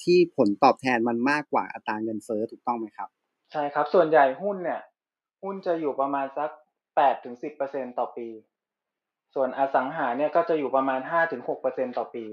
[0.03, 3.09] ที่ผลตอบแทนมันมากกว่าอัตราเงินเฟ้อถูกต้องไหมครับ
[3.51, 4.81] ใช่ครับ ส่วนใหญ่หุ้นเนี่ย
[5.43, 6.49] หุ้นจะอยู่ประมาณสัก
[6.95, 8.27] แปดถึงสิบเปอร์เซ็นต์ต่อปี
[9.35, 12.25] ส่วนอสังหาเนี่ยก็จะอยู่ประมาณห้าถึงหกเปอร์เซ็นต์ต่อปี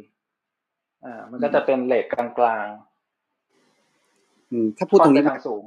[1.04, 2.04] อ่ามันก็จะเป็นเลท
[2.38, 2.68] กลาง
[4.52, 5.62] อืมถ้าๆพูดตรงนี้ค่อไปทางสูง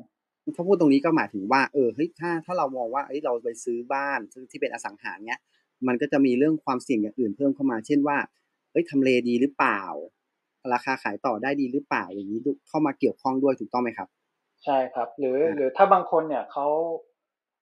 [0.56, 5.40] ถ้าพูดตรงนี้ก็หมายถึงว่าเออเฮ้ยถ้าถ้าเรามองว่าเอ้ยเราไปซื้อบ้านซึ่งที่เป็นอสังหาเนี้ย
[5.88, 8.18] มันก็จะมีเรื่องความเสี่ยงอย่างอื่นเพิ่มเข้ามา เช่นว่า
[8.72, 9.82] เอ้ยทำเลดีหรือเปล่า
[10.74, 14.08] ราคาขายต่อได้ดีหรือเปล่าอย่างนี้เข้ามาเกี่ยวข้องด้วยถูกต้องไหมครับ
[14.64, 16.68] ใช่ครับ หรืออ่าหรือถ้าบางคนเนี่ยเขา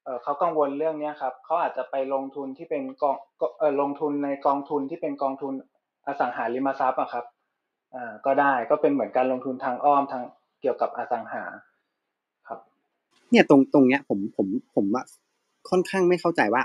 [0.03, 5.53] เออเขากังวลเรื่องเนี้ยครับเขาอาจจะไปลงทุนที่เป็นกองก็เออลงทุนในกองทุนที่เป็นกองทุน
[6.07, 7.25] อสังหาริมทรัพย์อะครับ
[7.95, 10.23] อ่าก็ได้ก็เป็นเหมือนการลงทุนทางอ้อมทาง
[10.61, 11.43] เกี่ยวกับอสังหา
[12.47, 12.59] ครับ
[13.31, 15.03] เนี่ยตรงตรงเนี้ยผมผมผมว่า
[15.69, 16.63] ค่อนข้างไม่เข้าใจว่า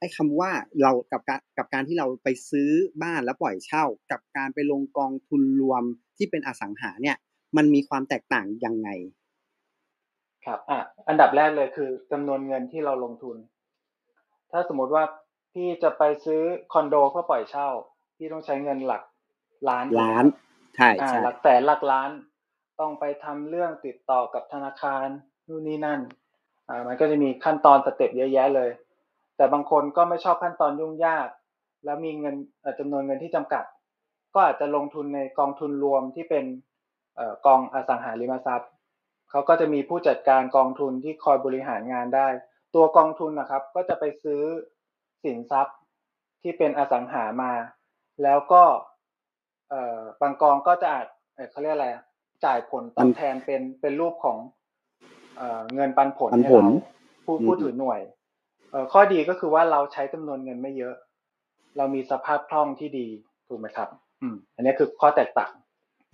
[0.00, 0.50] ไอ้คำว่า
[0.82, 2.70] เรากับการกับการที่เราไปซื้อ
[3.02, 5.82] บ้านแล้วปล่อยเช่า กับการไปลงกองทุนรวม
[6.16, 7.16] ที่เป็นอสังหาเนี่ย
[7.56, 8.88] มันมีความแตกต่างยังไง
[10.44, 13.36] ครับอะอันดับแรกเลยคือจำนวนเงินที่เราลงทุน
[14.50, 15.04] ถ้าสมมติว่า
[15.52, 16.42] พี่จะไปซื้อ
[16.72, 17.68] คอนโดเพื่อปล่อยเช่า
[18.16, 19.02] พี่ต้องใช้เงินหลัก
[19.68, 20.24] ล้านล้าน
[20.76, 22.10] ใช่อ่าใช่หลักแสนหลักล้าน
[22.80, 25.06] ต้องไปทำเรื่องติดต่อกับธนาคาร
[25.48, 26.00] นู่นนี่นั่น
[26.68, 28.70] อ่ามันก็จะมีขั้นตอนสเต็ปเยอะแยะเลย
[29.40, 31.28] แต่บางคนก็ไม่ชอบขั้นตอนยุ่งยาก
[31.84, 33.64] แล้วมีเงินเอ่อจำนวนเงินที่จำกัด
[34.34, 36.44] ก็อาจจะลงทุนในกองทุนรวมที่เป็น
[37.46, 38.70] กองอสังหาริมทรัพย์
[39.30, 42.28] เขาก็จะมีผู้จัดการกองทุนที่คอยบริหารงานได้
[42.74, 44.42] ตัวกองทุนนะครับ ก็จะไปซื้อ
[45.24, 45.76] สินทรัพย์
[46.42, 47.52] ที่เป็นอสังหามา
[48.22, 48.62] แล้วก็
[50.20, 51.06] บางกองก็จะอาจ
[51.50, 51.88] เขาเรียกอะไร
[52.44, 54.38] จ่ายผลตอบแทนเป็นเป็นรูปของ
[55.74, 56.68] เงินปันผลให้เรา
[57.24, 58.00] ผู้ผู้ถือหน่วย
[58.92, 60.94] ข้อดีก็คือว่าเราใช้จำนวนเงินไม่เยอะ
[61.76, 63.06] เรามีสภาพคล่องที่ดี
[63.48, 63.88] ถูกไหมครับ
[64.22, 65.52] อืม อันนี้คือข้อแตกต่าง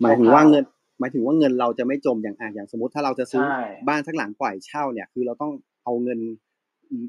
[0.01, 0.63] หมายถึงว่าเงิน
[0.99, 3.43] หมายถึงว่าเงินเราจะไม่จมอย่างอ่าอย่างสมมติถ้าเราจะซื้อ
[3.87, 5.51] บ้านสักหลังปล่อยเช่าเนี่ย คือเราต้อง
[5.83, 6.19] เอาเงิน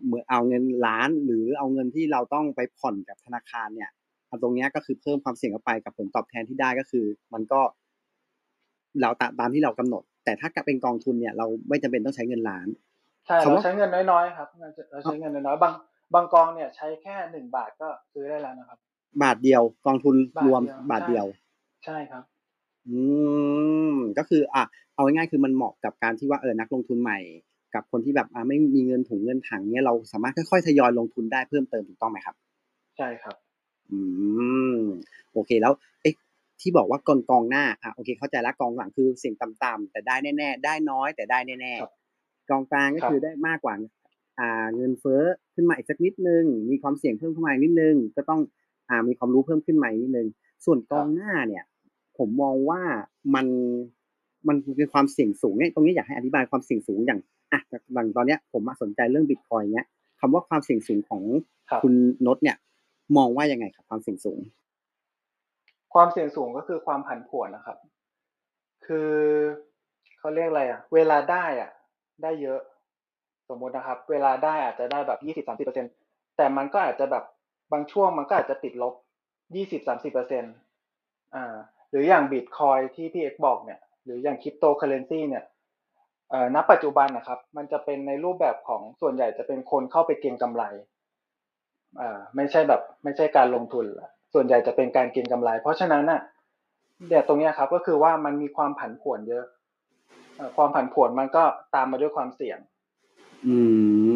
[0.04, 3.90] เหมือนเอาเงินล้าน หรือเอาเงินที่เราต้องไปผ่อนกับธนาคารเนี่ย
[4.42, 7.60] ตรงนี้ก็คือเพิ่มความเสี่ยงเข้าไปกับผลตอบแทนที่ได้ก็คือ มันก็
[9.00, 12.68] เราตามตามที่เรากำหนด แต่ถ้าเป็นกองทุนเนี่ย เราไม่จำเป็นต้องใช้เงินล้าน
[13.28, 14.48] ใช่เราใช้เงินน้อยๆครับ
[14.90, 15.74] เราใช้เงินน้อยๆบาง
[16.14, 18.78] บางกองเนี่ยใช้แค่หนึ่งบาทก็ซื้อได้แล้วนะครับ
[19.22, 20.14] บาทเดียวกองทุน
[20.46, 21.26] รวมบาทเดียว
[21.84, 22.22] ใช่ครับ
[22.88, 22.98] อื
[23.92, 24.62] มก็คืออะ
[24.94, 27.18] เอาง่ายๆคือมันเหมาะกับการที่ว่าเออนักลงทุนใหม่
[27.74, 32.36] กับคนที่แบบอ่าไม่มีเงินถุงเงินถังเนี่ยเราสามารถค่อยๆทยอยลงทุนได้เพิ่มเติมถูกต้องไหมครับ
[32.96, 33.36] ใช่ครับ
[33.90, 33.98] อื
[34.76, 34.78] ม
[35.32, 35.72] โอเคแล้ว
[36.02, 36.14] เอ๊ะ
[36.60, 42.07] ที่บอกว่ากองกองหน้าอะโอเคเข้าใจแล้วกองหลังคือเสี่ยงต่ำๆแต่ได้แน่ๆ ได้น้อยแต่ได้แน่ๆ
[42.50, 43.74] กองกลางก็คือได้มากกว่า
[44.38, 45.22] อ่าเงินเฟ้อ
[45.54, 48.40] ขึ้นมาอีกสักนิดนึง มีความเสี่ยงเพิ่มขึ้นมานิดนึง ก็ต้อง
[48.88, 50.28] อ่ามีความรู้เพิ่มขึ้นมานิดนึง
[50.64, 51.64] ส่วนกองหน้าเนี่ย
[52.18, 52.82] ผมมองว่า
[53.34, 53.46] มัน
[54.48, 57.20] มันมีความเสี่ยงสูงเนี่ยตรงนี้อยากให้อธิบายความเสี่ยงสูงอย่าง
[57.52, 59.86] อะอย่างตอนเนี้ยผมมาสนใจเรื่องบิตคอยเนี้ย
[60.20, 61.22] คำว่าความเสี่ยงสูงของ
[61.82, 61.94] คุณ
[62.26, 62.56] นศเนี่ย
[63.16, 64.38] มองว่ายังไงครับ ความเสี่ยงสูง
[65.94, 67.78] ความเสี่ยงสูงก็คือความผันผวนนะครับ
[68.86, 69.12] คือ
[70.18, 71.70] เขาเรียกอะไรอะ เวลาได้อะ
[72.22, 72.60] ได้เยอะ
[73.48, 75.86] สมมตินะครับ เวลาได้อาจจะได้แบบยี่สิบสามสิบเปอร์เซ็น
[76.36, 77.24] แต่มันก็อาจจะแบบ
[77.72, 78.94] บางช่วงมันก็อาจจะติดลบ
[79.54, 80.48] ยี่สิบสามสิบเปอร์เซ็นต
[81.34, 81.54] อ่า
[81.90, 85.44] หรืออย่างบิตคอยที่พี่เอกบอกเนี่ย หรืออย่างคริปโตเคอเรนซีเนี่ย
[86.30, 90.62] เอ่อณปัจจุบันนะครับ มันจะเป็นในรูปแบบของส่วนใหญ่จะเป็นคนเข้าไปเก็งกำไร
[92.00, 96.20] อ่าไม่ใช่แบบ ไม่ใช่การลงทุนละส่วนใหญ่จะเป็นการเก็งกำไร เพราะฉะนั้นน่ะ
[97.08, 99.44] เดี๋ยวตรงนี้ครับก็คือว่ามันมีความผันผวนเยอะ
[100.56, 102.58] ความผันผวนมันก็ตามมาด้วยความเสี่ยง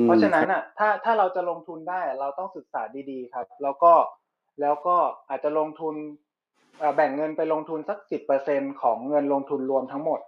[0.05, 3.93] เพราะฉะนั้นอะ ถ้าถ้าเราจะลงทุนได้ เราต้องศึกษาดีๆครับ แล้วก็
[4.61, 4.97] แล้วก็
[5.29, 5.95] อาจจะลงทุน
[6.97, 10.21] แบ่งเงินไปลงทุนสักสิบเปอร์เซ็นต์ของเงินลงทุนรวมทั้งหมด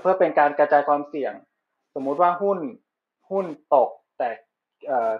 [0.00, 1.32] เพื่อเป็นการกระจายความเสี่ยง
[1.94, 2.58] สมมุติว่าหุ้น
[3.30, 4.30] หุ้นตกแต่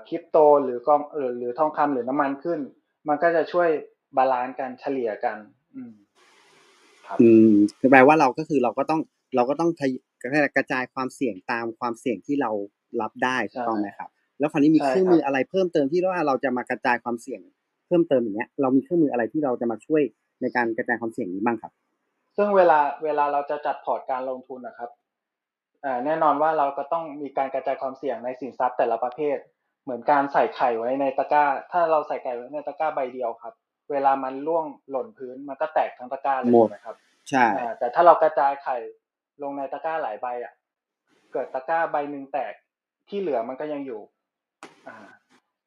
[0.09, 1.01] คริปโตหรือกอง
[1.39, 2.61] หรือทองคำหรือน้ำมันขึ้น
[3.09, 3.69] มันก็จะช่วย
[4.17, 5.37] balance กันเฉลี่ยกัน
[5.75, 5.93] อืม
[7.07, 7.51] ครับอืม
[7.91, 9.01] แปลว่าเราก็คือเราก็ต้อง
[9.35, 9.71] เราก็ต้อง
[10.57, 12.51] กระจายความเสี่ยงตามความเสี่ยงที่เรา
[13.01, 14.09] รับได้ถูกต้องไหมครับ
[14.39, 17.41] แล้วคราวนี้มีเครื่องมืออะไรเพิ่มเติมที่ว่าเราจะมากระจายความเสี่ยง
[17.87, 20.03] เพิ่มเติมอย่างเงี้ยเรามีเครื่องมืออะไรที่เราจะมาช่วย
[20.41, 21.73] ในการกระจายความเสี่ยงนี้บ้างครับ
[22.37, 24.91] ซึ่งเวลาเวลาเราจะจัดพอร์ตการลงทุนนะครับ
[26.05, 29.39] แน่นอนว่าเราก็ต้องมีการกระจายความเสี่ยงในสินทรัพย์แต่ละประเภท
[29.85, 33.55] เหมือนการใส่ไข่ไว้ในตะกร้า ถ้าเราใส่ไข่ไว้ในตะกร้าใบเดียวครับ
[33.91, 36.97] เวลามันล่วงหล่นพื้นมันก็แตกทั้งตะกร้าเลยนะครับ
[37.29, 37.45] ใช่
[37.79, 38.77] แต่ถ้าเรากระจายไข่
[39.43, 40.55] ลงในตะกร้าหลายใบอะ
[41.33, 42.55] เกิดตะกร้าใบหนึ่งแตก
[43.09, 44.01] ที่เหลือมันก็ยังอยู่
[44.87, 44.97] อ่า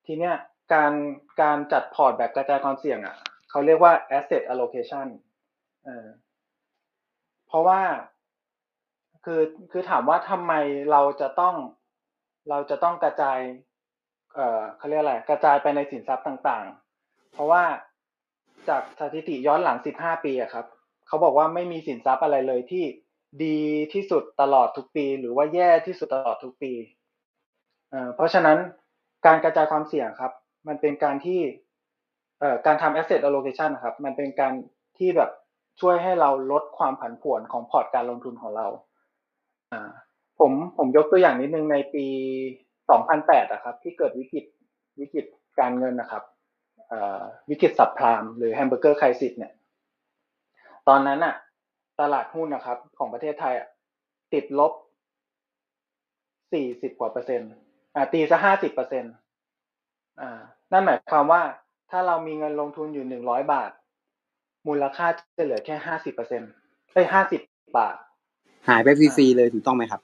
[0.05, 0.36] ทีเนี้ย
[0.74, 0.93] การ
[1.41, 3.15] การจัดพอร์ตแบบกระจายความเสี่ยงอะ
[3.49, 5.07] เขาเรียกว่า asset allocation
[5.86, 6.07] เออ
[7.47, 7.82] เพราะว่า
[9.26, 9.41] คือ
[9.72, 10.53] คือถามว่าทำไม
[10.91, 11.55] เราจะต้อง
[12.49, 13.39] เราจะต้องกระจาย
[14.36, 17.63] เอ่อเขาเรียกอะไร กระจายไปในสินทรัพย์ต่างๆ เพราะว่า
[18.70, 20.65] จากสถิติย้อนหลัง 15 ปีอะครับ
[21.07, 22.86] เขาบอกว่าไม่มีสินทรัพย์อะไรเลยที่
[23.43, 23.59] ดี
[23.93, 26.71] ที่สุดตลอดทุกปี หรือว่าแย่ที่สุดตลอดทุกปี
[28.15, 28.57] เพราะฉะนั้น
[29.25, 30.32] การกระจายความเสี่ยงครับ
[30.67, 31.39] มันเป็นการที่
[32.65, 34.53] การทำ asset allocation ครับ มันเป็นการ
[34.97, 35.32] ที่แบบ
[35.82, 38.67] ช่วยให้เราลดความผันผวนของพอร์ตการลงทุนของเรา
[40.39, 42.05] ผมผมยกตัวอย่างนิดนึงในปี
[42.80, 44.45] 2008อะครับ ที่เกิดวิกฤต
[44.99, 45.25] วิกฤต
[45.59, 46.23] การเงินนะครับ
[47.49, 49.53] วิกฤต subprime หรือ hamburger crisis เนี่ย
[50.88, 51.36] ตอนนั้นอะ
[52.00, 53.68] ตลาดหุ้นนะครับ ของประเทศไทยอะ
[54.34, 54.74] ติดลบ
[56.54, 57.52] สี่สิบกว่าเปอร์เซ็นต์
[57.95, 59.14] อ่าตีซะห้าสิบเปอร์เซ็นต์
[60.22, 60.39] อ่า
[60.72, 61.41] นั่นหมายความว่า
[61.89, 63.72] ถ้าเรามีเงินลงทุนอยู่หนึ่งร้อยบาท
[64.68, 66.52] มูลค่าจะเหลือแค่ห้าสิบเปอร์เซ็นต์
[66.93, 67.41] ไอ้ห้าสิบ
[67.78, 67.95] บาท
[68.70, 70.02] หายไปฟรีๆเลยถูกต้องไหมครับ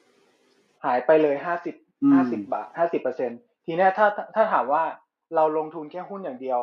[0.85, 1.75] หายไปเลยห้าสิบ
[2.13, 3.31] ห้าสิบบาทห้าสิบเปอร์เซ็น
[3.65, 4.83] ทีนี้ถ้าถ้าถามว่า
[5.35, 6.59] เราลงทุนแค่หุ้นอย่างเดียว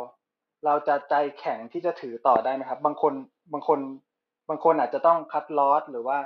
[0.64, 3.14] เราจะใจแข็งที่จะถือต่อได้ไหมครับ บางคน
[3.53, 3.78] บางคน
[4.49, 6.18] บางคนอาจจะต้องคัดลอสหรือว่า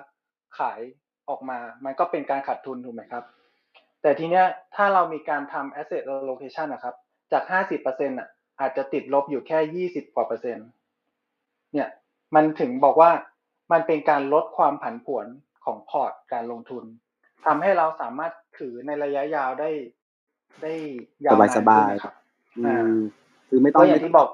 [0.59, 0.81] ขาย
[1.29, 3.25] ออกมา มันก็เป็นการขาดทุนถูกไหมครับ
[4.03, 4.45] แต่ทีเนี้ย
[4.75, 6.95] ถ้าเรามีการทำ asset allocation นะครับ
[7.33, 8.29] จากห้าสิบเปอร์เซ็นต์อะ
[8.61, 10.67] อาจจะติดลบอยู่แค่ยี่สิบกว่าเปอร์เซ็นต์
[11.73, 11.89] เนี่ย
[12.35, 13.11] มันถึงบอกว่า
[13.73, 15.27] มันเป็นการลดความผันผวน
[15.64, 16.85] ของพอร์ตการลงทุน
[17.47, 19.71] ทำให้เราสามารถถือในระยะยาวได้
[20.62, 20.73] ได้
[21.25, 22.14] ยาวนานสบายขึ้นนะครับ
[22.59, 22.95] อือ่าม
[23.49, 24.29] คือไม่ต้องก็อย่างที่บอก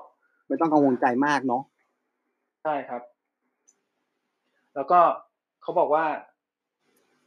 [0.48, 1.62] ไม่ต้องกังวลใจมากเนาะ
[2.64, 3.02] ใช่ครับ
[4.74, 5.00] แล้วก็
[5.62, 6.04] เขาบอกว่า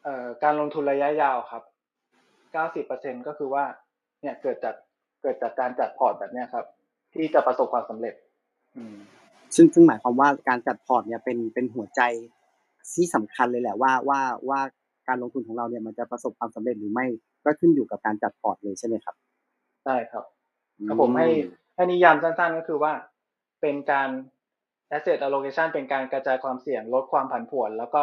[0.04, 1.64] เอ่อการลงทุนระยะยาวครับ
[2.84, 3.64] 90%ก็คือว่า
[4.22, 4.76] เนี่ยเกิดจาก
[5.22, 6.66] เกิดจากการจัดพอร์ตแบบเนี้ยครับ
[7.14, 8.14] ที่จะประสบความสำเร็จ
[8.76, 8.96] อืม
[9.56, 12.02] ซึ่งซึ่งหมายความว่าการจัดพอร์ตเนี่ยเป็นเป็นหัวใจ
[12.94, 14.60] ที่สำคัญเลยแหละว่าว่าว่า
[15.08, 17.06] การลงทุนของเราเนี่ยมันจะประสบความสำเร็จหรือไม่
[17.46, 19.16] ก็ขึ้นอยู่กับการจัดพอร์ตเลยใช่ไหมครับ
[19.84, 20.26] ใช่ครับ
[20.88, 21.28] ครับผมให้
[21.76, 22.94] ให้นิยามสั้นๆก็คือว่า
[23.62, 24.10] เป็นการ
[24.92, 28.02] asset allocation เป็นการกระจายความเสี่ยงลดความผันผวน แล้วก็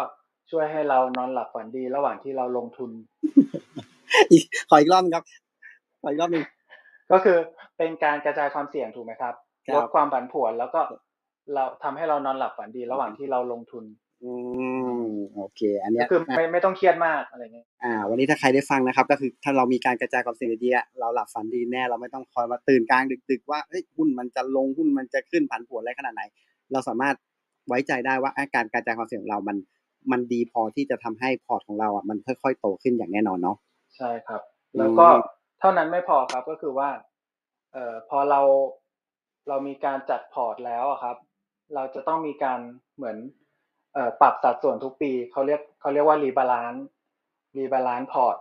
[0.50, 2.90] ช่วยให้เรานอนหลับฝันดีระหว่างที่เราลงทุน
[4.30, 5.24] อีกขออีกรอบนึงครับ
[6.02, 6.44] ขออีกรอบนึง
[7.12, 7.38] ก็คือ
[7.78, 9.34] เป็นการกระจายความเสี่ยงถูกไหมครับ
[9.68, 10.80] ครับลดความผันผวนแล้วก็
[11.54, 13.84] เราทำให้เรานอนหลับฝันดีระหว่างที่เราลงทุน
[14.24, 14.32] อื
[15.02, 15.04] ม
[15.34, 26.22] โอเค อันเนี้ก็ยคือไม่ไม่ต้องเครียดมากอะไรเงี้ยอ่า วันนี้ถ้าใครได้ฟังนะครับ ก็คือถ้าเรามีการกระจายความเสี่ยงดีๆอะเราหลับฝันดีแน่เราไม่ต้องคอยมาตื่นกลางดึก ๆ ว่าเฮ้ยหุ้นมันจะลงหุ้นมันจะขึ้นผันผวนอะไรขนาดไหน
[26.72, 27.16] เราสามารถ
[27.68, 29.56] ไว้ใจได้ว่าอะการกระจายความเสี่ยงของเรามัน
[30.10, 33.56] มันดีพอที่จะทำให้พอร์ตของเราอะมันค่อยๆโตขึ้นอย่างแน่นอนเนาะ
[33.96, 34.40] ใช่ครับ
[34.74, 35.06] อืมแล้วก็
[35.60, 36.90] เท่านั้นไม่พอครับก็คือว่า
[37.72, 38.40] เอ่อพอเรา
[39.48, 41.16] เรามีการจัดพอร์ตแล้วอะครับ
[41.74, 42.60] เราจะต้องมีการ
[42.96, 43.16] เหมือน
[43.94, 48.36] เอ่อปรับสัดส่วนทุกปีเขาเรียกเขาเรียกว่า rebalance rebalance พอร์ต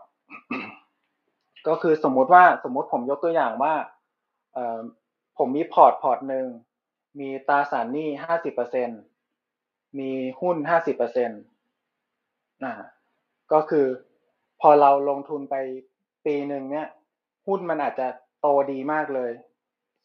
[1.67, 3.73] ก็คือสมมุติว่าสมมุติผมยกตัวอย่างว่า
[4.53, 4.79] เอ่อ
[5.37, 6.45] ผมมีพอร์ตพอร์ตหนึ่ง
[7.19, 8.89] มีตราสารหนี้ห้าสิบเปอร์เซ็น
[9.99, 11.29] มีหุ้นห้าสิบเปอร์เซ็น
[12.63, 12.73] อ่า
[13.51, 13.85] ก็คือ
[14.61, 15.55] พอเราลงทุนไป
[16.25, 16.87] ปีหนึ่งเนี่ย
[17.47, 18.07] หุ้นมันอาจจะ
[18.41, 19.31] โตดีมากเลย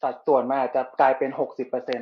[0.01, 2.01] สัดส่วนมันอาจจะกลายเป็นหกสิบเปอร์เซ็น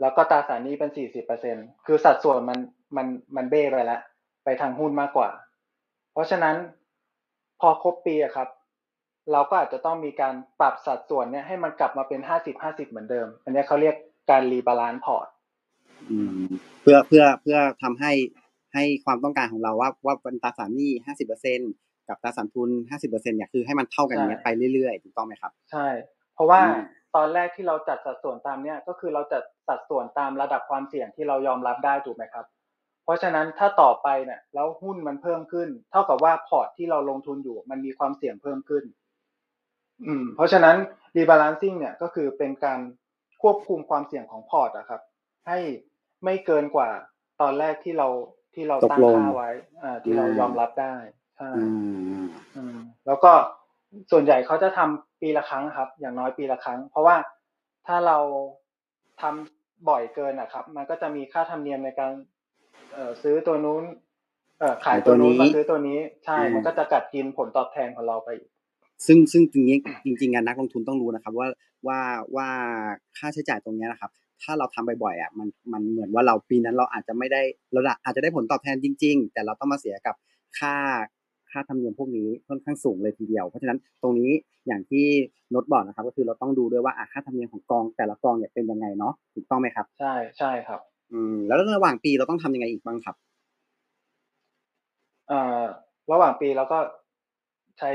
[0.00, 1.56] แล้วก็ตราสารหนี้เป็นสี่สิบเปอร์เซ็น
[1.86, 2.58] คือสัดส่วนมัน
[2.96, 3.06] มัน
[3.36, 4.00] มันเบ้ไปแล้ว
[4.44, 5.30] ไปทางหุ้นมากกว่า
[6.12, 6.56] เพราะฉะนั้น
[7.60, 8.48] พอครบปีอะครับ
[9.32, 13.96] เราก็อาจจะต้องมีการปรับสัดส่วนเนี่ยให้มันกลับมาเป็นห้าสิบห้าสิบเหมือนเดิม อันนี้เขาเรียก
[14.30, 15.28] การ rebalance พอร์ต
[16.10, 16.44] อืม
[16.82, 18.12] เพื่อเพื่อเพื่อทำให้
[18.74, 21.60] ให้ความต้องการของเราว่าว่าเป็นตราสารหนี้ห้าสิบเปอร์เซ็นต์
[22.08, 25.86] กับตราสารทุนห้าสิบเปอร์เซ็นต์เนี่ยคือให้มันเท่ากันอย่างเงี้ยไปเรื่อยๆถูกต้องไหมครับ ใช่
[26.34, 26.80] เพราะว่าอืม
[27.16, 32.44] ตอนแรกที่เราจัดสัดส่วนตามเนี่ยก็คือเราจัดสัดส่วนตามระดับความเสี่ยงที่เรายอมรับได้ถูกไหมครับ
[33.04, 38.84] เพราะฉะนั้นถ้าต่อไปเนี่ยแล้วหุ้นมันเพิ่มขึ้น เท่ากับว่าพอร์ตที่เราลงทุนอยู่มันมีความเสี่ยงเพิ่มขึ้น
[40.06, 40.76] อืมเพราะฉะนั้น
[41.16, 42.80] rebalancing เนี่ยก็คือเป็นการ
[43.42, 45.00] ควบคุมความเสี่ยงของพอร์ตอะครับ
[45.46, 45.58] ให้
[46.24, 46.90] ไม่เกินกว่า
[47.40, 48.08] ตอนแรกที่เรา
[48.54, 49.50] ที่เราตั้งตกลงค่าไว้
[49.82, 50.94] อ่า ที่เราอืมยอมรับได้
[51.36, 51.62] ใช่อื
[52.20, 52.24] ม
[52.56, 52.76] อืม
[53.06, 53.32] แล้วก็
[54.10, 57.16] ส่วนใหญ่เขาจะทำปีละครั้งครับ อย่างน้อยปีละครั้ง เพราะว่า
[57.86, 58.18] ถ้าเรา
[59.20, 62.12] ทำบ่อยเกินนะครับ มันก็จะมีค่าธรรมเนียมในการ
[62.92, 63.84] เอ่อซื้อตัวนู้น
[64.58, 68.50] เอ่อขายตัวนู้นขายตัวนี้มาซื้อตัวนี้ ใช่อืมมันก็จะกัดกินผลตอบแทนของเราไปอีก
[69.06, 71.48] ซึ่งซึ่งจริงๆจริงๆงานนักลงทุนต้องรู้นะครับว่า
[71.86, 72.00] ว่า
[72.36, 72.48] ว่า
[73.16, 74.10] ค่าใช้จ่ายตรงเนี้ยนะครับ
[74.42, 77.42] ถ้าเราทำบ่อยๆอะมันมันเหมือนว่าเราปีนั้นเราอาจจะไม่ได้
[77.72, 80.14] เราอาจจะได้ผลตอบแทนจริง ๆ แต่เราต้องมาเสียกับ
[80.58, 80.74] ค่า
[81.50, 84.30] ค่าธรรมเนียมพวกนี้ค่อนข้างสูงเลยทีเดียว เพราะฉะนั้นตรงนี้
[84.66, 85.06] อย่างที่
[85.50, 90.80] โนตบอกนะครับ ก็คือเราต้องดูด้วยว่าอะค่าธรรมเนียมของกองแต่ละกองเนี่ยเป็นยังไงเนาะถูกต้องไหมครับ ใช่ใช่ครับ
[91.12, 93.16] อืมแล้วระหว่างปีเราต้องทำยังไงอีกบ้างครับ
[95.28, 95.62] เอ่อ
[96.12, 96.78] ระหว่างปีเราก็
[97.78, 97.90] ใช้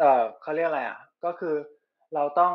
[0.00, 1.54] เออเขาเรียกอะไรอะ ก็คือ
[2.14, 2.54] เราต้อง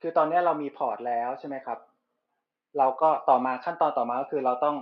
[0.00, 1.78] คือตอนนี้เรามีพอร์ตแล้วใช่ไหมครับ
[2.78, 4.76] เราก็ต่อมาขั้นตอนต่อมาก็คือเราต้อง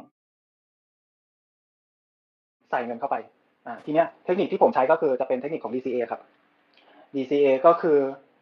[2.70, 3.16] ใส่เงินเข้าไป
[3.66, 6.20] อ่า ทีเนี้ยเทคนิคที่ผมใช้ก็คือจะเป็นเทคนิคของ DCA ครับ
[7.14, 7.98] DCA ก็คือ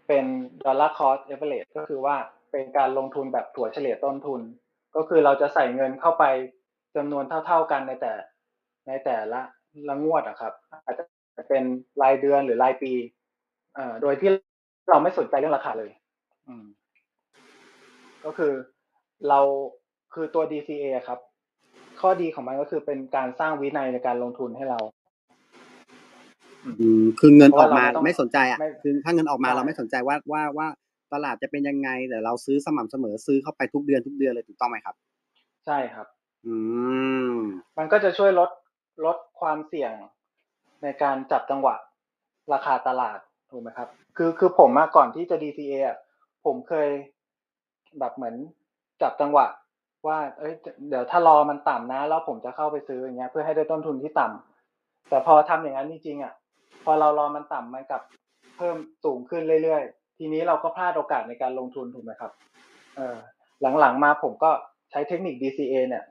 [0.09, 0.25] เป็น
[0.65, 2.17] dollar cost average ก็คือว่า
[2.53, 4.41] เป็นการลงทุนแบบถั่วเฉลี่ยต้นทุน
[4.97, 6.25] ก็คือเราจะใส่เงินเข้าไป
[6.97, 8.13] จำนวนเท่า ๆกันในแต่
[8.89, 9.41] ในแต่ละ
[9.89, 10.53] ละงวดอะครับ
[10.87, 11.05] อาจจะ
[11.49, 11.65] เป็น
[12.03, 12.93] รายเดือนหรือรายปี
[13.75, 14.31] เอ่อโดยที่
[14.91, 15.91] เราไม่สนใจเรื่องราคาเลย
[16.49, 16.67] อืม
[18.25, 18.53] ก็คือ
[19.29, 19.41] เรา
[20.15, 21.19] คือตัว DCA อะครับ
[22.01, 24.81] ข้อดีของมันก็คือเป็นการสร้างวินัยในการลงทุนให้เรา
[26.65, 30.69] อืมคือเงินออกมาเพราะว่าเราไม่ต้องไม่สนใจอะไม่คือถ้าเงินออกมาใช่เราไม่สนใจว่าว่าว่า
[31.13, 34.97] ตลาดจะเป็นยังไง แต่เราซื้อสม่ำเสมอซื้อเข้าไปทุกเดือนทุกเดือนเลยถูกต้องไหมครับ
[35.67, 36.07] ใช่ครับ
[36.47, 36.55] อื
[37.33, 37.37] ม
[37.79, 38.51] มันก็จะช่วยลด
[39.07, 39.93] ลดความเสี่ยง
[40.83, 41.75] ในการจับจังหวะ
[42.53, 43.19] ราคาตลาด
[43.51, 45.97] ถูกไหมครับ คือคือผมมาก่อนที่จะ DCA อะ
[46.45, 46.89] ผมเคย
[47.99, 48.35] แบบเหมือน
[49.03, 49.47] จับจังหวะ
[50.07, 50.55] ว่าเอ้ย
[50.89, 56.35] เดี๋ยวถ้ารอมันต่ำนะ แล้วผมจะเข้าไปซื้ออย่างเงี้ย เพื่อให้ได้ต้นทุนที่ต่ำแต่พอทำอย่างนั้นจริงๆอะ
[56.85, 58.03] พอเรารอมันต่ำมันกลับ
[58.57, 62.33] เพิ่มสูงขึ้นเรื่อยๆ ทีนี้เราก็พลาดโอกาสในการลงทุนถูกไหมครับ
[62.97, 63.17] เออ
[63.81, 64.51] หลังๆมาผมก็
[64.91, 66.05] ใช้เทคนิค DCA เนี่ย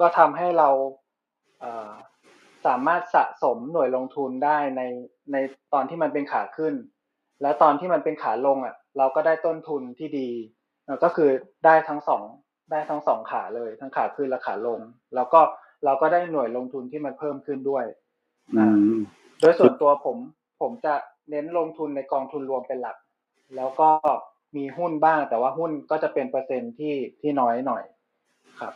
[0.00, 0.68] ก็ทำให้เรา
[1.60, 4.82] เสามารถสะสมหน่วยลงทุนได้ใน
[5.32, 5.36] ใน
[5.72, 6.74] ตอนที่มันเป็นขาขึ้น
[7.42, 10.28] แล้วตอนที่มันเป็นขาลงอะ เราก็ได้ต้นทุนที่ดี
[11.04, 11.30] ก็คือ
[11.64, 12.22] ได้ทั้งสอง
[12.70, 14.80] ได้ทั้งสองขาเลย ทั้งขาขึ้นและขาลง
[15.14, 15.40] แล้วก็
[15.84, 17.84] เราก็ได้หน่วยลงทุนที่มันเพิ่มขึ้นด้วย
[19.40, 20.16] โดยส่วนตัวผม
[20.60, 20.94] ผมจะ
[21.30, 22.96] เน้นลงทุนในกองทุนรวมเป็นหลัก
[23.56, 23.90] แล้วก็
[24.56, 27.82] มีหุ้นบ้าง แต่ว่าหุ้นก็จะเป็นเปอร์เซ็นที่ที่น้อยหน่อย
[28.60, 28.74] ครับ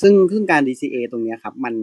[0.00, 1.74] ซึ่งซึ่งการ DCA ตรงนี้ครับมัน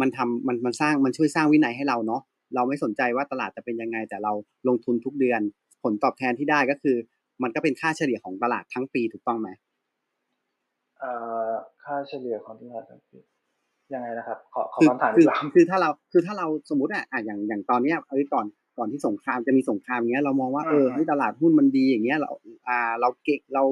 [0.00, 2.22] มันทำมันมันสร้างมันช่วยสร้างวินัยให้เราเนาะ
[2.54, 4.32] เราไม่สนใจว่าตลาดจะเป็นยังไง แต่เรา
[4.68, 5.40] ลงทุนทุกเดือน
[5.82, 6.96] ผลตอบแทนที่ได้ก็คือ
[7.42, 9.48] มันก็เป็นค่าเฉลี่ยของตลาดทั้งปีถูกต้องไหม
[10.98, 11.10] เอ่
[11.48, 11.50] อ
[11.84, 13.18] ค่าเฉลี่ยของตลาดทั้งปี
[13.94, 18.46] ยังไงนะครับ ขอขอคำถามอีกครั้งคือถ้าเราคือถ้าเราสมมติอะอย่างอย่างตอนเนี้ยเอ้ยก่อน
[18.78, 22.30] ก่อนที่สงครามจะมีสงครามเงี้ยเรามองว่าเออที่ตลาดหุ้นมันดีอย่างเงี้ยเรา
[22.68, 23.64] อ่าเราเก็บเรา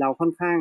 [0.00, 0.58] เราค่อนข้าง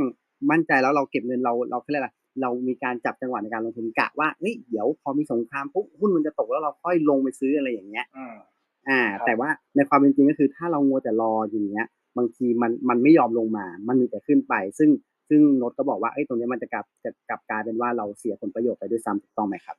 [0.52, 2.10] มั่นใจแล้วเราเก็บเงินเราเราเรียกอะไร
[2.42, 8.06] เรามีการจับจังหวะในการลงทุนกะว่าเฮ้ยเดี๋ยวพอมีสงครามปุ๊บหุ้นมันจะตกแล้วเราค่อยลงไปซื้ออะไรอย่างเงี้ย
[8.90, 14.90] อ่า แต่ว่าในความเป็นจริงก็คือถ้าเรางัวแต่รออย่างเงี้ย บางทีมันมันไม่ยอมลงมา มันมีแต่ขึ้นไป ซึ่ง
[15.30, 19.78] ซึ่งโนตก็บอกว่าไอ้ตรงนี้มันจะกลับจะกลับกลายเป็นว่าเราเสียผลประโยชน์ไปด้วยซ้ำถูกต้องไหมครับ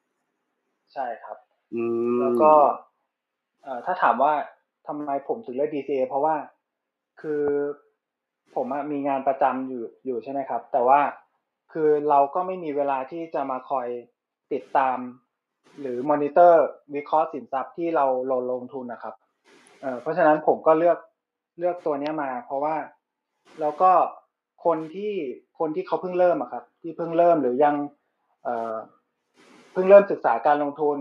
[0.92, 1.36] ใช่ครับ
[1.74, 1.82] อื
[2.14, 2.52] มแล้วก็
[3.62, 4.32] เอ่อถ้าถามว่า
[4.86, 6.34] ทำไมผมถึงเลือก DCA เพราะว่า
[7.20, 7.42] คือ
[8.54, 11.00] ผมมีงานประจำอยู่อยู่ใช่ไหมครับ แต่ว่า
[11.74, 13.88] คือเราก็ไม่มีเวลาที่จะมาคอย
[14.52, 14.98] ติดตาม
[15.80, 16.64] หรือมอนิเตอร์
[16.94, 19.14] วิเคราะห์สินทรัพย์ที่เราลงลงทุนนะครับ
[19.80, 20.98] เเพราะฉะนั้นผมก็เลือก
[21.58, 22.76] เลือกตัวนี้มา เพราะว่า
[23.60, 23.92] แล้วก็
[24.64, 25.12] คนที่
[25.58, 27.74] คนที่เขาเพิ่งเริ่มอะครับ ที่เพิ่งเริ่มหรือยัง
[28.44, 30.98] เเพิ่งเริ่มศึกษาการลงทุน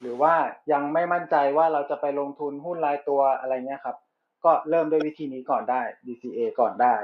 [0.00, 0.34] หรือว่า
[0.72, 3.96] ยังไม่มั่นใจว่าเราจะไปลงทุนหุ้นรายตัวอะไรเงี้ยครับ
[4.44, 6.94] ก็เริ่มด้วยวิธีนี้ก่อนได้ DCA ก่อนได้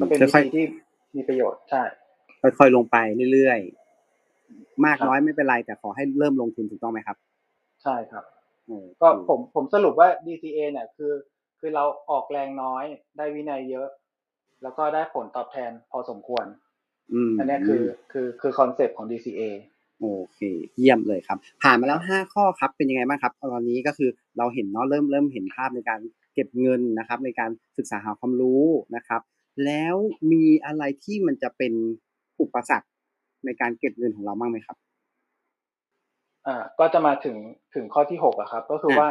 [0.00, 0.64] ก็เป็นวิธีที่
[1.14, 1.82] มีประโยชน์ใช่
[2.58, 2.96] ค่อยๆลงไป
[3.32, 7.16] เรื่อยๆ มากน้อยไม่เป็นไรแต่ขอให้เริ่มลงทุนถูกต้องไหมครับ
[7.82, 8.24] ใช่ครับ
[9.00, 11.12] ก็ผมผมสรุปว่า DCA เนี่ยคือ
[11.60, 12.84] คือเราออกแรงน้อย
[13.16, 13.88] ได้วินัยเยอะ
[14.62, 16.44] แล้วก็ได้ผลตอบแทนพอสมควร
[17.38, 17.82] อันนี้คือ
[18.12, 19.42] คือคือคอนเซปต์ของ DCA
[20.00, 20.40] โอเค
[20.78, 26.00] เยี่ยมเลยครับ ผ่านมาแล้วห้าข้อครับเป็นยังไงบ้างครับ ตอนนี้ก็คือเราเห็นเนาะเริ่มเริ่มเห็นภาพในการ
[26.34, 28.64] เก็บเงินนะครับ ในการศึกษาหาความรู้
[28.96, 29.20] นะครับ
[29.64, 29.94] แล้ว
[30.32, 31.72] มีอะไรที่มันจะเป็น
[32.40, 32.88] อุปสรรค
[33.44, 34.76] ในการเก็บเงินของเราบ้างไหมครับ
[36.46, 37.36] อ่าก็จะมาถึง
[37.74, 39.08] ถึงข้อที่หกอะครับ ก็คือว่า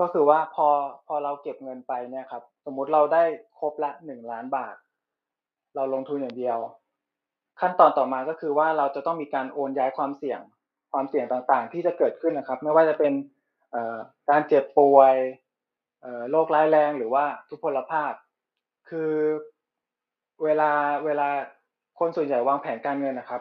[0.00, 0.68] ก็คือว่าพอ
[1.06, 3.22] พอเราเก็บเงินไปเนี่ยครับ สมมุติเราได้
[3.58, 4.74] ครบละหนึ่งล้านบาท
[5.76, 6.58] เราลงทุนอย่างเดียว
[7.60, 10.40] ขั้นตอนต่อมาก็คือว่าเราจะต้องมีการโอนย้ายความเสี่ยง
[10.92, 13.12] ความเสี่ยงต่างๆ ที่จะเกิดขึ้นนะครับ ไม่ว่าจะเป็น
[14.30, 15.14] การเจ็บป่วย
[16.30, 18.12] โรคร้ายแรงหรือว่าทุพพลภาพ
[18.88, 19.12] คือ
[20.44, 20.70] เวลา
[21.04, 21.28] เวลา
[22.00, 23.40] คนส่วนใหญ่วางแผนการเงินนะครับ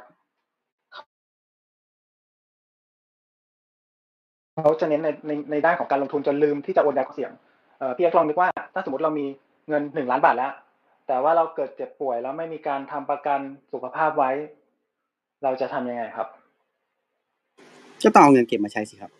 [4.63, 7.31] เขาจะเน้นในในในด้านของการลงทุนจนลืมที่จะโอนย้ายความเสี่ยง
[7.79, 9.25] เออพี่เอกลองนึกว่าถ้าสมมติเรามี
[9.69, 10.51] เงินหนึ่งล้านบาทแล้ว
[11.07, 13.39] แต่ว่าเราเกิดเจ็บป่วยแล้วไม่มีการทำประกัน
[13.71, 14.31] สุขภาพไว้
[15.43, 16.27] เราจะทํำยังไงครับ
[18.03, 19.11] ก็ต้องเอาเงินเก็บมาใช้สิครับ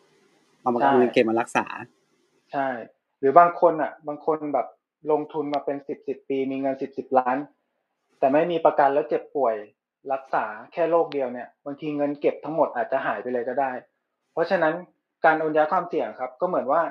[0.61, 1.65] เอามาเงินเก็บมารักษา
[2.51, 2.67] ใช่
[3.19, 4.67] หรือบางคนอะ บางคนแบบ
[5.11, 7.37] ลงทุนมาเป็นสิบสิบปี มีเงินสิบสิบล้าน
[8.19, 9.55] แต่ไม่มีประกันแล้วเจ็บป่วย
[10.13, 13.71] รักษาแค่โรคเดียวเนี่ยบางทีเงินเก็บทั้งหมดอาจจะหายไปเลยก็ได้
[14.33, 14.73] เพราะฉะนั้น
[15.25, 16.81] การโอนย้ายความเสี่ยงครับ ก็เหมือนว่า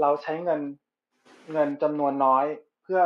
[0.00, 0.60] เราใช้เงิน
[1.52, 2.44] เงินจำนวนน้อย
[2.82, 3.00] เพื่อ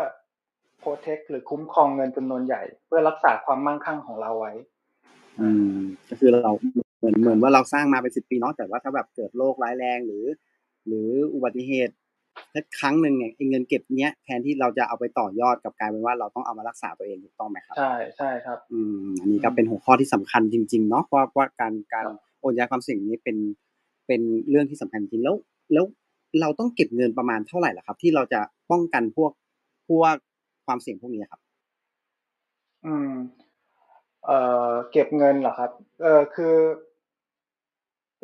[0.81, 4.53] โปรเทคหรือคุ้มครองเงินจำนวนใหญ่ เพื่อรักษาความมั่งคั่งของเราไว้
[5.41, 6.51] อืม ก็คือเรา
[6.99, 10.25] เหมือนเหมือนว่าเราสร้างมาเป็นสิบปีเนาะแต่ว่าถ้าแบบเกิดโรคร้ายแรงหรือ
[10.87, 11.95] หรืออุบัติเหตุ
[12.53, 22.07] ถ้าครั้งหนึ่งเนี่ยเงินเก็บเนี้ยแทนที่เราจะเอาไปต่อยอดกับกลายเป็นว่าเราต้องเอามารักษาตัวเองถูกต้องไหมครับ ใช่ใช่ครับ อืมอันนี้ก็เป็นหัวข้อที่สำคัญจริง ๆ เนาะว่าว่าการการ
[22.41, 23.37] โอนย้ายความเสี่ยงนี้เป็น
[24.07, 25.37] เป็นเรื่องที่สำคัญจริงแล้ว
[25.73, 25.85] แล้ว
[26.41, 29.33] เราต้องเก็บเงินประมาณเท่าไหร่ล่ะครับ ที่เราจะป้องกันพวก
[29.89, 30.15] พวก
[30.67, 31.41] ความเสี่ยงพวกนี้ครับ
[32.87, 33.13] อืม
[34.27, 35.71] เอ่อเก็บเงินเหรอครับ
[36.03, 36.55] เออคือ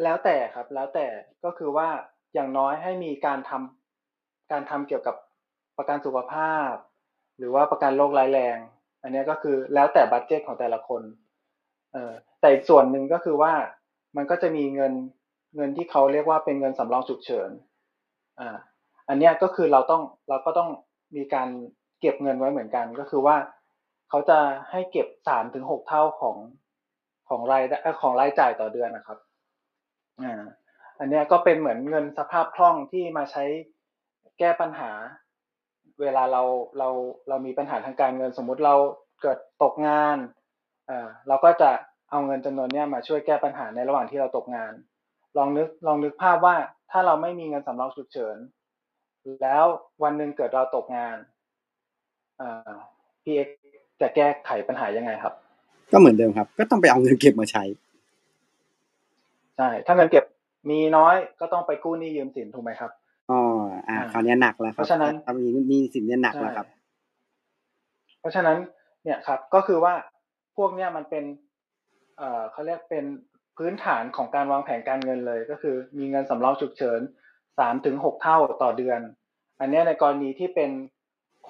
[0.03, 1.07] แล้วแต่ครับ แล้วแต่
[1.45, 1.89] ก็คือว่า
[2.35, 3.80] อย่างน้อยให้มีการทำ
[4.53, 5.17] การทำเกี่ยวกับ
[5.79, 6.73] ประกันสุขภาพ
[7.39, 8.59] หรือว่าประกันโรคร้ายแรง
[9.03, 11.03] อันนี้ก็คือแล้วแต่บัตเจตของแต่ละคน
[11.93, 13.53] เออแต่อีกส่วนหนึ่งก็คือว่า
[14.17, 14.93] มันก็จะมีเงิน
[15.57, 17.51] เงินที่เขาเรียกว่าเป็นเงินสำรองฉุกเฉิน
[18.41, 18.57] อ่า
[19.09, 20.71] อันนี้ก็คือเราต้องเราก็ต้อง
[21.17, 21.49] มีการ
[22.01, 23.37] เก็บเงินไว้เหมือนกัน ก็คือว่า
[24.09, 24.39] เขาจะ
[24.71, 26.37] ให้เก็บสามถึงหกเท่าของ
[27.29, 27.63] ของราย
[28.03, 29.19] ของรายจ่ายต่อเดือนนะครับ
[30.23, 30.43] อ่า
[30.99, 33.45] อันนี้ก็เป็นเหมือนเงินสภาพคล่องที่มาใช้
[34.41, 34.91] แก้ปัญหา
[36.01, 36.43] เวลาเรา
[36.79, 36.89] เรา
[37.29, 38.75] เรามีปัญหาทางการเงิน สมมุติเรา
[39.23, 40.17] เกิดตกงาน
[40.87, 41.71] เออเราก็จะ
[42.11, 44.73] เอาเงินจำนวนเนี้ยมาช่วยแก้ปัญหาในระหว่างที่เราตกงาน
[45.37, 46.57] ลองนึกลองนึกภาพว่า
[46.91, 48.37] ถ้าเราไม่มีเงินสำรองฉุกเฉิน
[49.43, 49.65] แล้ว
[50.03, 51.17] วันหนึ่งเกิดเราตกงาน
[52.41, 52.73] อ่า
[53.23, 53.49] พี่เอ็ก
[54.01, 55.35] จะแก้ไขปัญหายังไงครับ
[55.93, 57.65] ก็เหมือนเดิมครับ ก็ต้องไปเอาเงินเก็บมาใช้
[59.57, 60.25] ใช่ถ้าเงินเก็บ
[60.71, 62.91] มีน้อยก็ต้องไปกู้หนี้ยืมสินถูกไหมครับ
[63.89, 66.79] อ๋ออ่าอ่าคราวนี้หนักแล้วครับเพราะฉะนั้นถ้ามีมีสินเนี่ยหนักแล้วครับใช่
[68.21, 68.59] เพราะฉะนั้น
[69.05, 69.95] เนี่ยครับ ก็คือว่า
[70.57, 71.25] พวกเนี้ยมันเป็น
[72.17, 73.05] เอ่อเขาเรียกเป็น
[73.59, 77.01] พื้นฐานของการวางแผนการเงินเลย ก็คือ มีเงินสำรองฉุกเฉิน
[77.59, 79.01] สามถึงหกเท่าต่อเดือน
[79.61, 80.71] อันเนี้ยในกรณีที่เป็น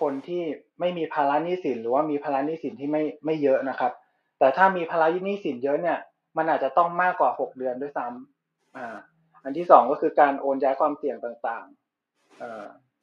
[0.01, 0.43] คนที่
[0.81, 3.93] ไม่มีภาระหนี้สิน หรือว่ามีภาระหนี้สินที่ไม่ไม่เยอะนะครับ
[4.39, 5.99] แต่ถ้ามีภาระหนี้สินเยอะเนี่ย
[6.37, 8.97] มันอาจจะต้องมากกว่าหกเดือนด้วยซ้ำอ่า
[9.45, 11.80] อันที่สองก็คือการโอนย้ายความเสี่ยงต่างๆเอ่อ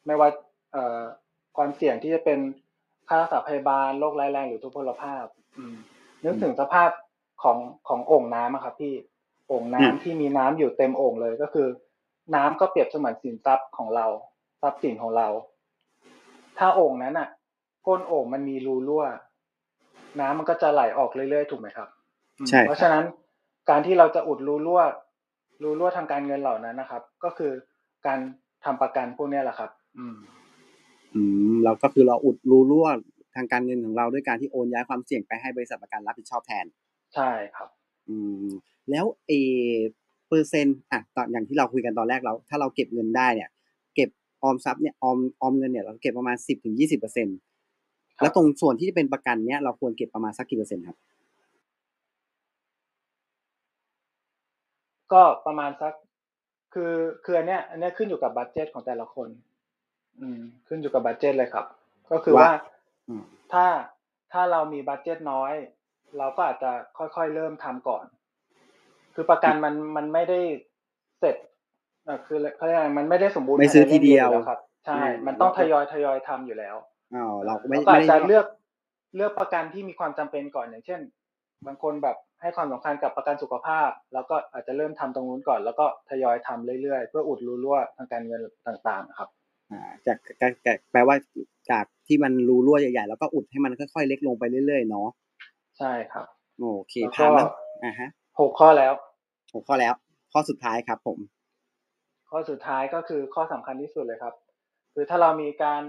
[0.05, 0.29] ไม่ว่า
[0.71, 1.01] เอ่อ
[1.57, 2.39] ความเสี่ยงที่จะเป็น
[3.07, 5.25] ค่ารักษาพยาบาลโรคร้ายแรงหรือทุพพลภาพ
[5.57, 5.75] อืม
[6.25, 6.89] นึกถึงสภาพ
[7.43, 7.57] ของ
[7.87, 8.93] ของโอ่งน้ำอะครับพี่
[9.47, 11.67] โอ่งน้ำอืมที่มีน้ำอยู่เต็มโอ่งเลยก็คือ
[12.35, 14.07] น้ำก็เปรียบเสมือนสินทรัพย์ของเรา
[14.61, 15.27] ทรัพย์สินของเรา
[16.57, 17.29] ถ้าโอ่งนั้นอะ
[17.87, 19.05] ก้นโอ่งมันมีรูรั่ว
[20.19, 21.89] น้ำมันก็จะไหลออกเรื่อยๆถูกไหมครับ
[22.39, 23.03] อืมใช่เพราะฉะนั้น
[23.69, 24.81] การที่เราจะอุดรูรั่ว
[25.63, 27.51] รูรั่วทางการเงินเหล่านั้นนะครับ ก็คือ
[28.05, 28.19] การ
[28.63, 30.15] ทำประกันพวกเนี้ยแหละครับ อืม
[31.13, 32.87] อืมเราก็คือเราอุดรูรั่ว
[33.35, 36.65] ทางการเงินของเราด้วยการที่โอนย้ายความเสี่ยงไปให้บริษัทประกันรับผิดชอบแทน
[37.15, 37.69] ใช่ครับ
[38.09, 38.47] อืม
[38.89, 39.31] แล้วเอ
[40.27, 43.49] เปอร์เซ็นต์อะตอนอย่างที่เราคุยกันตอนแรกเรา ถ้าเราเก็บเงินได้เนี่ย
[43.95, 44.09] เก็บ
[44.43, 47.37] ออมทรัพย์เนี่ยออมออมเงินเนี่ยเราเก็บประมาณสิบถึงยี่สิบเปอร์เซ็นต์
[48.15, 50.97] ครับแล้วตรงส่วนที่เป็นประกันเนี่ยเราควรเก็บประมาณสักกี่เปอร์เซ็นต์ครับ
[55.13, 55.93] ก็ประมาณสัก
[56.73, 56.93] คือ
[57.25, 59.29] คืออันเนี้ยอันเนี้ยขึ้นอยู่กับบัตเจตของแต่ละคน
[60.21, 61.65] อืม ขึ้นอยู่กับบัตเจตเลยครับ
[62.11, 62.53] ก็คือว่าว่า
[63.09, 63.65] อืมถ้า
[64.33, 65.53] ถ้าเรามีบัตเจตน้อย
[66.17, 68.05] เราก็อาจจะค่อยๆเริ่มทำก่อน
[69.15, 70.39] คือประกันมันมันไม่ได้
[71.19, 71.35] เสร็จ
[72.05, 76.75] เอ่อคือเขาเรียกอะไรมันไม่ได้สมบูรณ์ไม่ซื้อภาในทีเดียวล่มอแล้ครับ ใช่อืมมันต้องทยอยทยอยทำอยู่แล้ว
[77.15, 78.45] อ๋อเราก็ไม่แล้วก็ไม่อาจได้จะเลือก
[79.15, 81.01] เลือกประกันที่มีความจำเป็นก่อนอย่างเช่น
[81.65, 89.29] บางคนแบบให้ความสำคัญกับประกันสุขภาพ แล้วก็อาจจะเริ่มทำตรงนู้นก่อน แล้วก็ทยอยทำเรื่อยๆ เพื่ออุดรูรั่วทางการเงินต่างๆครับ
[89.71, 91.15] อ่าจากจากจากแปลว่า
[91.71, 95.07] จากที่มันรูรั่วใหญ่ๆแล้วก็อุดให้มันค่อยๆเล็กลงไปเรื่อยๆเนาะ
[95.79, 96.27] ใช่ครับ
[96.59, 97.49] โอเคแล้วก็ผ่านแล้ว
[97.83, 98.93] อ่าฮะหกข้อแล้ว
[99.53, 99.93] หกข้อแล้ว
[100.31, 101.19] ข้อสุดท้ายครับ ผม
[102.29, 104.33] ข้อสุดท้ายก็คือข้อสำคัญที่สุดเลยครับ
[104.93, 105.81] คือถ้าเรามีการ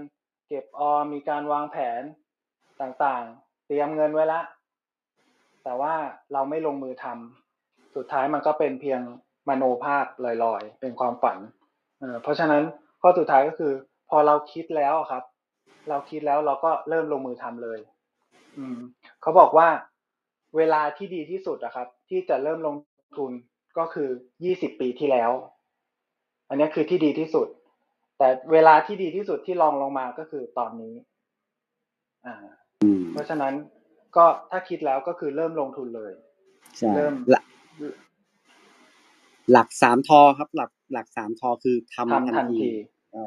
[0.47, 2.01] เก็บออมมีการวางแผน
[2.81, 4.41] ต่างๆ เตรียมเงินไว้ละ
[5.69, 5.95] แต่ว่า
[6.33, 9.01] เราไม่ลงมือทำสุดท้ายมันก็เป็นเพียง
[9.49, 10.05] มโนภาพ
[10.43, 11.37] ลอยๆ เป็นความฝัน
[11.99, 12.63] เอ่อเพราะฉะนั้น
[13.01, 13.73] ข้อสุดท้ายก็คือ
[14.09, 15.23] พอเราคิดแล้วอะครับ
[15.89, 17.79] เราคิดแล้วเราก็เริ่มลงมือทำเลย
[18.57, 18.77] อืม
[19.21, 19.67] เขาบอกว่า
[20.57, 22.75] เวลาที่ดีที่สุดอะครับ ที่จะเริ่มลง
[23.17, 23.31] ทุน
[23.77, 24.09] ก็คือ
[24.43, 25.31] ยี่สิบปีที่แล้ว
[26.49, 27.47] อันนี้คือที่ดีที่สุด
[28.17, 30.93] แต่เวลาที่ดีที่สุดที่ลองลงมาก็คือตอนนี้
[32.25, 32.35] อ่า
[32.83, 33.55] อืมเพราะฉะนั้น
[34.15, 36.11] ก็ถ้าคิดแล้วก็คือเริ่มลงทุนเลย
[36.77, 37.43] ใช่เริ่มหลัก
[39.51, 42.69] หลักสามทอครับ หลักหลักสามทอคือทำทำทันที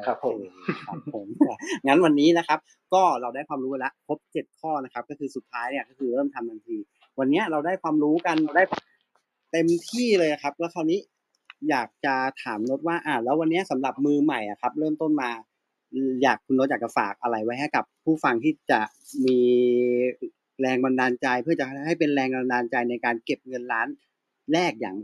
[0.05, 1.27] ครับผมโอเคครับผม
[1.85, 2.59] งั้นวันนี้นะครับ
[2.93, 6.77] ก็เราได้ความรู้กันแล้วครบเจ็ดข้อนะครับ ก็คือสุดท้ายเนี่ยก็คือเริ่มทำทันที
[7.19, 8.63] วันนี้เราได้ความรู้กันได้
[9.51, 10.99] เต็มที่เลยครับ แล้วคราวนี้
[11.69, 15.29] อยากจะถามนดว่า อ่าแล้ววันนี้สำหรับมือใหม่อะครับ เริ่มต้นมา
[16.23, 18.79] อยากคุณนดอยากจะฝากอะไรไว้ให้กับผู้ฟังที่จะ
[19.25, 19.39] มี
[20.61, 23.87] แรงบันดาลใจเพื่อจะให้เป็นแรงบันดาลใจในการเก็บเงินล้าน
[24.53, 24.95] แรกอย่าง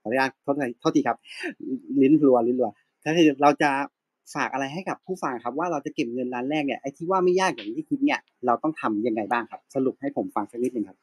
[0.00, 1.18] ขออนุญาตโทษทีโทษทีครับ
[2.02, 2.70] ลิ้นรัวลิ้นรัว
[3.04, 3.70] ก็คือเราจะ
[4.34, 10.98] ฝากอะไรให้กับผู้ฟังครับ ว่าเราจะเก็บเงินล้านแรกเนี่ยไอ้ที่ว่าไม่ยากอย่างที่คิดเนี่ย เราต้องทำยังไงบ้างครับ สรุปให้ผมฟังสักนิดหนึ่งครับ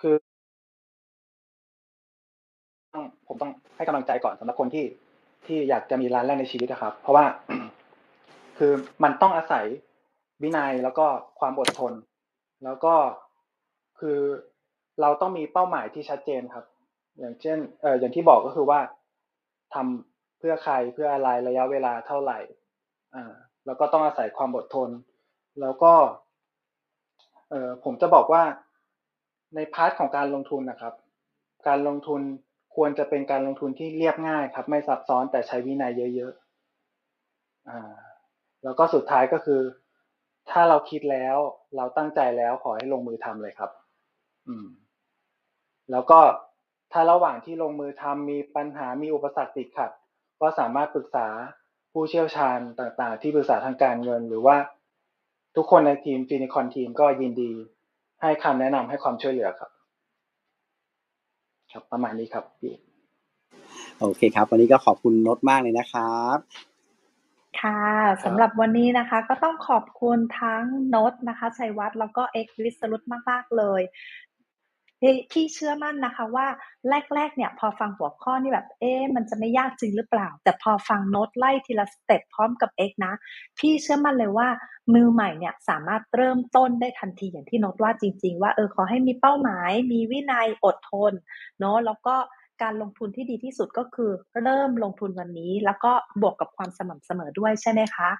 [0.00, 0.14] คือ
[3.26, 4.84] ผมต้องให้กำลังใจก่อนสำหรับคนที่
[5.46, 7.24] ที่อยากจะมีร้านแรกในชีวิตนะครับ เพราะว่า
[8.58, 9.66] คือมันต้องอาศัย
[10.42, 11.06] วินัยแล้วก็
[11.38, 11.92] ความอดทน
[12.64, 12.94] แล้วก็
[13.98, 14.18] คือ
[15.00, 16.64] เราต้องมีเป้าหมายที่ชัดเจนครับ
[17.18, 18.80] อย่างเช่นเอออย่างที่บอกก็คือว่า
[19.74, 22.38] ทำเพื่อใครเพื่ออะไรระยะเวลาเท่าไหร่
[23.14, 23.32] อ่า
[23.66, 24.90] แล้วก็ต้องอาศัยความอดทน
[25.60, 25.92] แล้วก็
[27.50, 28.42] เออผมจะบอกว่า
[29.54, 30.94] ใน part ของการลงทุนนะครับ
[31.68, 32.20] การลงทุน
[32.76, 37.94] ควรจะเป็นการลงทุนที่เรียบง่ายครับ ไม่ซับซ้อนแต่ใช้วินัยเยอะๆอ่า
[38.64, 39.60] แล้วก็สุดท้ายก็คือ
[40.50, 41.36] ถ้าเราคิดแล้ว
[41.76, 43.70] เราตั้งใจแล้วขอให้ลงมือทำเลยครับ
[44.48, 44.66] อืม
[45.90, 46.20] แล้วก็
[46.92, 49.90] ถ้าระหว่างที่ลงมือทำมีปัญหามีอุปสรรคติดขัด
[50.40, 51.28] ก็สามารถปรึกษา
[51.92, 54.56] ผู้เชี่ยวชาญต่าง ๆ ที่ปรึกษาทางการเงิน หรือว่า
[55.56, 57.52] ทุกคนในทีมฟินิคอนทีมก็ยินดี
[58.22, 59.70] ให้คำแนะนำให้ความช่วยเหลือครับ
[61.72, 62.74] ครับประมาณนี้ครับพี่
[64.00, 66.38] โอเคครับ วันนี้ก็ขอบคุณนดมากเลยนะครับ
[67.60, 67.80] ค่ะ
[68.24, 73.82] สำหรับวันนี้นะคะก็ต้องขอบคุณทั้งโนตนะคะชัยวัฒน์แล้วก็เอ็กซ์วิสรุตมาก ๆ เลย
[75.00, 76.46] พี่พี่เชื่อมั่นนะคะว่า
[77.14, 83.14] แรก ๆ เนี่ยพอฟังหัวข้อนี่แบบเอ๊ะมันจะไม่ยากจริงหรือเปล่า แต่พอฟังโน้ตไล่ทีละสเต็ปพร้อมกับ X นะ
[83.58, 84.48] พี่เชื่อมั่นเลยว่า
[84.94, 91.12] มือใหม่เนี่ยสามารถเริ่มต้นได้ทันทีอย่างที่โน้ตว่าจริง ๆ ว่าเออขอให้มีเป้าหมาย มีวินัยอดทน
[91.58, 92.16] เนาะแล้วก็
[92.62, 94.10] การลงทุนที่ดีที่สุดก็คือ
[94.42, 95.92] เริ่มลงทุนวันนี้ แล้วก็
[96.22, 98.10] บวกกับความสม่ำเสมอด้วยใช่ไหมคะ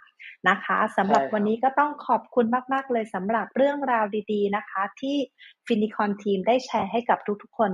[0.48, 5.16] นะคะสำหรับใช่ครับวันนี้ก็ต้องขอบคุณมาก ๆ เลยสำหรับเรื่องราวดีๆนะคะ ที่
[5.66, 7.72] ฟินิคอนทีมได้แชร์ให้กับทุกๆคน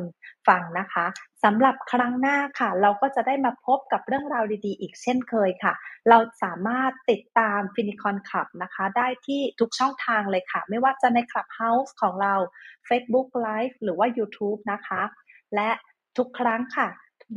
[0.49, 1.07] ฟังนะคะ
[1.45, 5.75] สำหรับครั้งหน้าค่ะ เราก็จะได้มาพบกับเรื่องราวดีๆ อีกเช่นเคยค่ะ
[6.09, 12.35] เราสามารถติดตามฟินิคอนคลับนะคะ ได้ที่ทุกช่องทางเลยค่ะ ไม่ว่าจะใน Clubhouse ของเรา
[12.89, 15.03] Facebook Live หรือว่า YouTube นะคะ
[15.55, 15.71] และ
[16.19, 16.89] ทุกครั้งค่ะ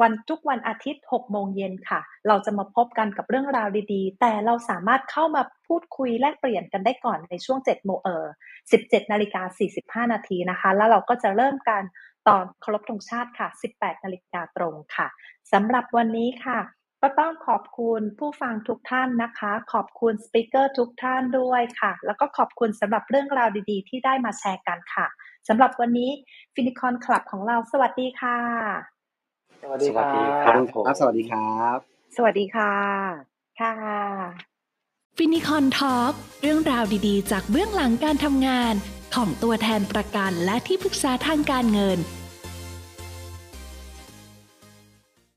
[0.01, 8.25] วันทุกวันอาทิตย์ 6 โมงเย็นค่ะ เราจะมาพบกันกับเรื่องราวดีๆ แต่เราสามารถเข้ามาพูดคุยแลกเปลี่ยนกันได้ก่อนในช่วง 7 โมงเออ
[8.69, 11.83] 17 นาฬิกา 45 นาทีนะคะ แล้วเราก็จะเริ่มกัน
[12.27, 13.47] ตอนเคารพธงชาติค่ะ
[13.77, 15.07] 18 นาฬิกาตรงค่ะ
[15.53, 16.59] สำหรับวันนี้ค่ะ
[17.01, 25.07] ก็ต้องขอบคุณผู้ฟังทุกท่านนะคะ ขอบคุณสปิเกอร์ทุกท่านด้วยค่ะ แล้วก็ขอบคุณสำหรับเรื่องราวดีๆ ที่ได้มาแชร์กันค่ะ
[25.47, 26.11] สำหรับวันนี้
[26.53, 28.37] ฟินิคอนคลับของเราสวัสดีค่ะ
[29.63, 30.03] สวัสดีครั
[30.45, 31.77] สวัสดีขอบบคุณครับสวัสดีครับ
[32.15, 32.73] สวัสดีค่ะ
[33.59, 33.73] ค่ะ
[35.17, 38.73] ฟินิคอนทอล์กเรื่องราวดีๆ จากเบื้องหลังการทำงาน
[39.15, 41.97] ของตัวแทนประกันและที่ปรึกษาทางการเงิน